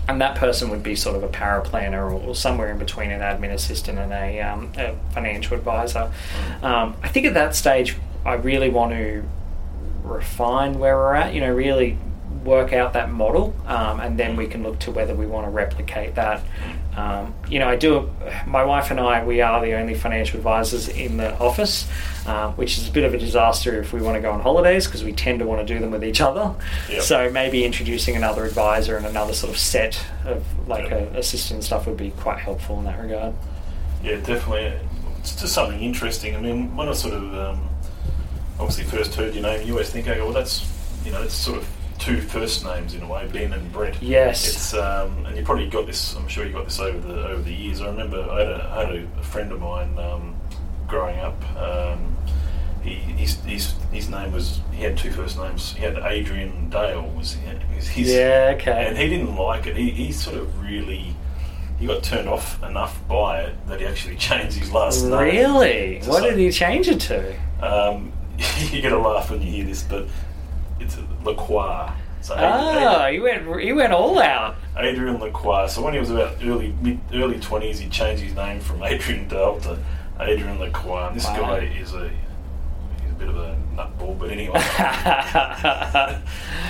[0.09, 3.20] and that person would be sort of a paraplanner or, or somewhere in between an
[3.20, 6.12] admin assistant and a, um, a financial advisor.
[6.62, 9.24] Um, I think at that stage, I really want to
[10.03, 11.35] refine where we're at.
[11.35, 11.99] You know, really
[12.45, 15.51] work out that model, um, and then we can look to whether we want to
[15.51, 16.43] replicate that.
[16.97, 18.11] Um, you know, I do.
[18.47, 21.88] My wife and I, we are the only financial advisors in the office,
[22.26, 24.86] uh, which is a bit of a disaster if we want to go on holidays
[24.86, 26.55] because we tend to want to do them with each other.
[26.90, 27.03] Yep.
[27.03, 31.14] So maybe introducing another advisor and another sort of set of like yep.
[31.14, 33.34] a, assistant stuff would be quite helpful in that regard.
[34.03, 34.78] Yeah, definitely.
[35.18, 36.36] It's just something interesting.
[36.36, 37.68] I mean, when I sort of um,
[38.59, 40.68] obviously first heard your name, you always think, oh, well, that's
[41.05, 41.68] you know, it's sort of
[42.03, 44.03] two first names in a way, Ben and Brett.
[44.03, 44.48] Yes.
[44.48, 46.16] It's um, and you probably got this.
[46.16, 47.80] I'm sure you got this over the over the years.
[47.80, 50.34] I remember I had a, I had a friend of mine um,
[50.88, 51.40] growing up.
[51.57, 52.16] Um,
[52.82, 55.74] he, his, his, his name was he had two first names.
[55.74, 58.12] He had Adrian Dale was his.
[58.12, 58.55] Yeah.
[58.57, 58.86] Okay.
[58.88, 59.76] And he didn't like it.
[59.76, 61.14] He, he sort of really
[61.78, 65.20] he got turned off enough by it that he actually changed his last name.
[65.20, 66.00] Really?
[66.00, 67.36] What did he change it to?
[67.61, 68.12] Um,
[68.72, 70.09] you're gonna laugh when you hear this, but
[70.83, 71.93] it's Lacroix.
[72.20, 74.57] So oh, he went he went all out.
[74.76, 75.66] Adrian Lacroix.
[75.66, 79.26] So when he was about early mid early twenties, he changed his name from Adrian
[79.28, 79.78] Dale to
[80.20, 81.09] Adrian Lacroix.
[81.09, 81.41] And this wow.
[81.41, 82.11] guy is a
[83.01, 84.55] he's a bit of a nutball, but anyway.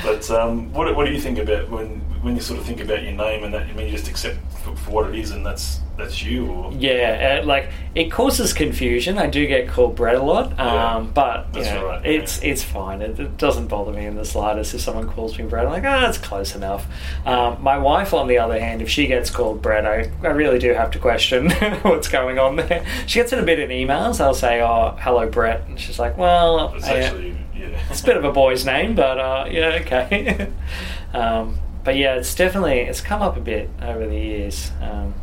[0.02, 3.02] but um, what what do you think about when when you sort of think about
[3.02, 3.62] your name and that?
[3.62, 6.46] I mean, you just accept for, for what it is, and that's that's you.
[6.46, 6.72] Or?
[6.72, 9.18] Yeah, uh, like it causes confusion.
[9.18, 12.50] I do get called Brett a lot, um, yeah, but you know, right, it's yeah.
[12.50, 13.02] it's fine.
[13.02, 15.66] It, it, doesn't bother me in the slightest if someone calls me Brett.
[15.66, 16.86] I'm like, ah, oh, that's close enough.
[17.26, 20.58] Um, my wife, on the other hand, if she gets called Brett, I, I really
[20.58, 21.50] do have to question
[21.82, 22.84] what's going on there.
[23.06, 24.20] She gets it a bit in emails.
[24.20, 27.41] I'll say, "Oh, hello, Brett," and she's like, "Well, it's, actually, yeah.
[27.90, 30.50] It's a bit of a boy's name, but uh, yeah, okay."
[31.12, 34.70] um, but yeah, it's definitely it's come up a bit over the years.
[34.80, 35.14] Um,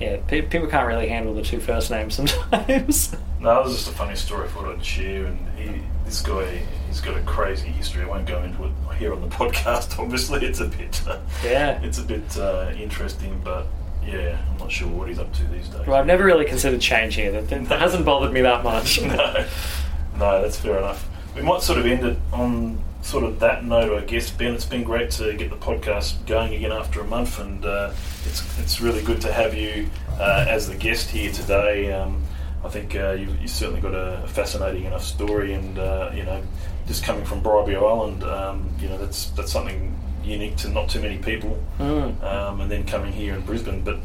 [0.00, 3.16] yeah, people can't really handle the two first names sometimes.
[3.40, 5.26] no, it was just a funny story I thought I'd share.
[5.26, 8.04] And he, this guy, he's got a crazy history.
[8.04, 9.98] I won't go into it here on the podcast.
[9.98, 13.66] Obviously, it's a bit, uh, yeah, it's a bit uh, interesting, but
[14.06, 15.86] yeah, I'm not sure what he's up to these days.
[15.86, 17.52] Well, I've never really considered changing it.
[17.52, 19.00] It, hasn't bothered me that much.
[19.02, 19.46] no,
[20.16, 21.08] no, that's fair enough.
[21.38, 24.64] We might sort of end it on sort of that note, I guess, Ben, it's
[24.64, 27.92] been great to get the podcast going again after a month, and uh,
[28.26, 31.92] it's it's really good to have you uh, as the guest here today.
[31.92, 32.24] Um,
[32.64, 36.42] I think uh, you've, you've, certainly got a fascinating enough story, and uh, you know,
[36.88, 41.00] just coming from Bribie Island, um, you know, that's that's something unique to not too
[41.00, 42.20] many people, mm.
[42.24, 43.98] um, and then coming here in Brisbane, but.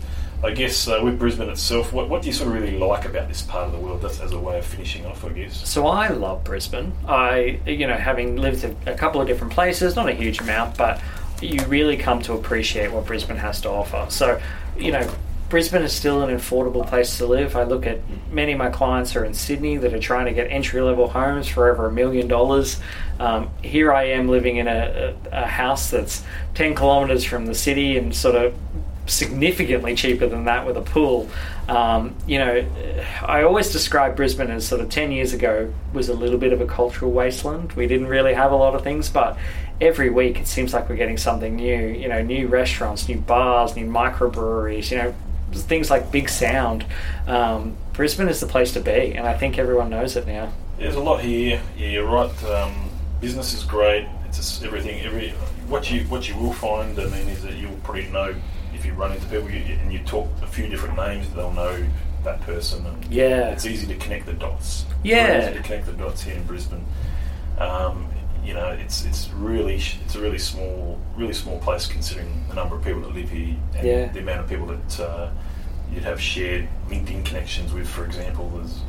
[0.44, 3.30] I guess uh, with Brisbane itself, what, what do you sort of really like about
[3.30, 4.02] this part of the world?
[4.02, 5.68] That's as a way of finishing off, I guess.
[5.68, 6.91] So I love Brisbane.
[7.08, 10.78] I, you know, having lived a, a couple of different places, not a huge amount,
[10.78, 11.02] but
[11.41, 14.06] you really come to appreciate what Brisbane has to offer.
[14.10, 14.41] So,
[14.78, 15.10] you know,
[15.48, 17.56] Brisbane is still an affordable place to live.
[17.56, 18.00] I look at
[18.32, 21.48] many of my clients are in Sydney that are trying to get entry level homes
[21.48, 22.80] for over a million dollars.
[23.20, 26.24] Um, here I am living in a, a, a house that's
[26.56, 28.56] 10 kilometres from the city and sort of
[29.06, 31.30] significantly cheaper than that with a pool.
[31.68, 32.66] Um, you know,
[33.22, 36.62] I always describe Brisbane as sort of 10 years ago was a little bit of
[36.62, 37.74] a cultural wasteland.
[37.74, 39.38] We didn't really have a lot of things, but
[39.82, 41.88] every week it seems like we're getting something new.
[41.88, 45.16] You know, new restaurants, new bars, new microbreweries, you know,
[45.51, 46.86] things like Big Sound.
[47.28, 50.51] Um, Brisbane is the place to be, and I think everyone knows it now.
[50.78, 51.62] There's a lot here.
[51.78, 52.43] Yeah, you're right.
[52.45, 52.89] Um,
[53.22, 54.08] business is great.
[54.26, 55.01] It's everything.
[55.01, 55.30] Every
[55.68, 58.34] what you what you will find, I mean, is that you'll pretty know
[58.84, 61.84] if you run into people you, and you talk a few different names, they'll know
[62.25, 62.86] that person.
[62.86, 64.86] And yeah, it's easy to connect the dots.
[65.03, 66.86] Yeah, easy to connect the dots here in Brisbane.
[67.59, 68.07] Um,
[68.43, 72.75] you know, it's it's really it's a really small really small place considering the number
[72.75, 74.05] of people that live here and Yeah.
[74.11, 75.29] the amount of people that uh,
[75.93, 78.49] you'd have shared LinkedIn connections with, for example.
[78.55, 78.81] There's,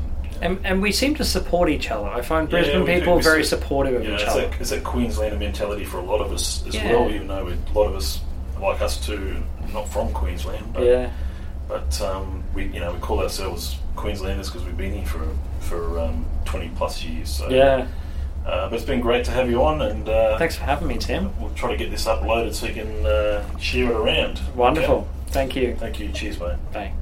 [0.43, 2.09] And, and we seem to support each other.
[2.09, 2.99] I find Yeah, Brisbane do.
[2.99, 4.49] people very supportive of you know, each it's other.
[4.49, 6.91] that, it's that Queenslander mentality for a lot of us as Yeah.
[6.93, 8.21] well, even though a lot of us,
[8.65, 9.43] like us too,
[9.73, 10.73] not from Queensland.
[10.73, 11.11] But, yeah.
[11.69, 15.29] But um, we, you know, we call ourselves Queenslanders because we've been here for
[15.61, 17.31] for um, 20 plus years.
[17.31, 17.87] So, Yeah.
[18.45, 20.99] Uh, but it's been great to have you on, and uh, Thanks for having me,
[20.99, 21.33] Tim.
[21.41, 24.43] We'll try to get this uploaded so you can uh, share it around.
[24.55, 24.97] Wonderful.
[24.97, 25.09] Okay?
[25.29, 25.77] Thank you.
[25.77, 26.13] Thank you.
[26.13, 26.57] Cheers, mate.
[26.73, 26.93] Bye.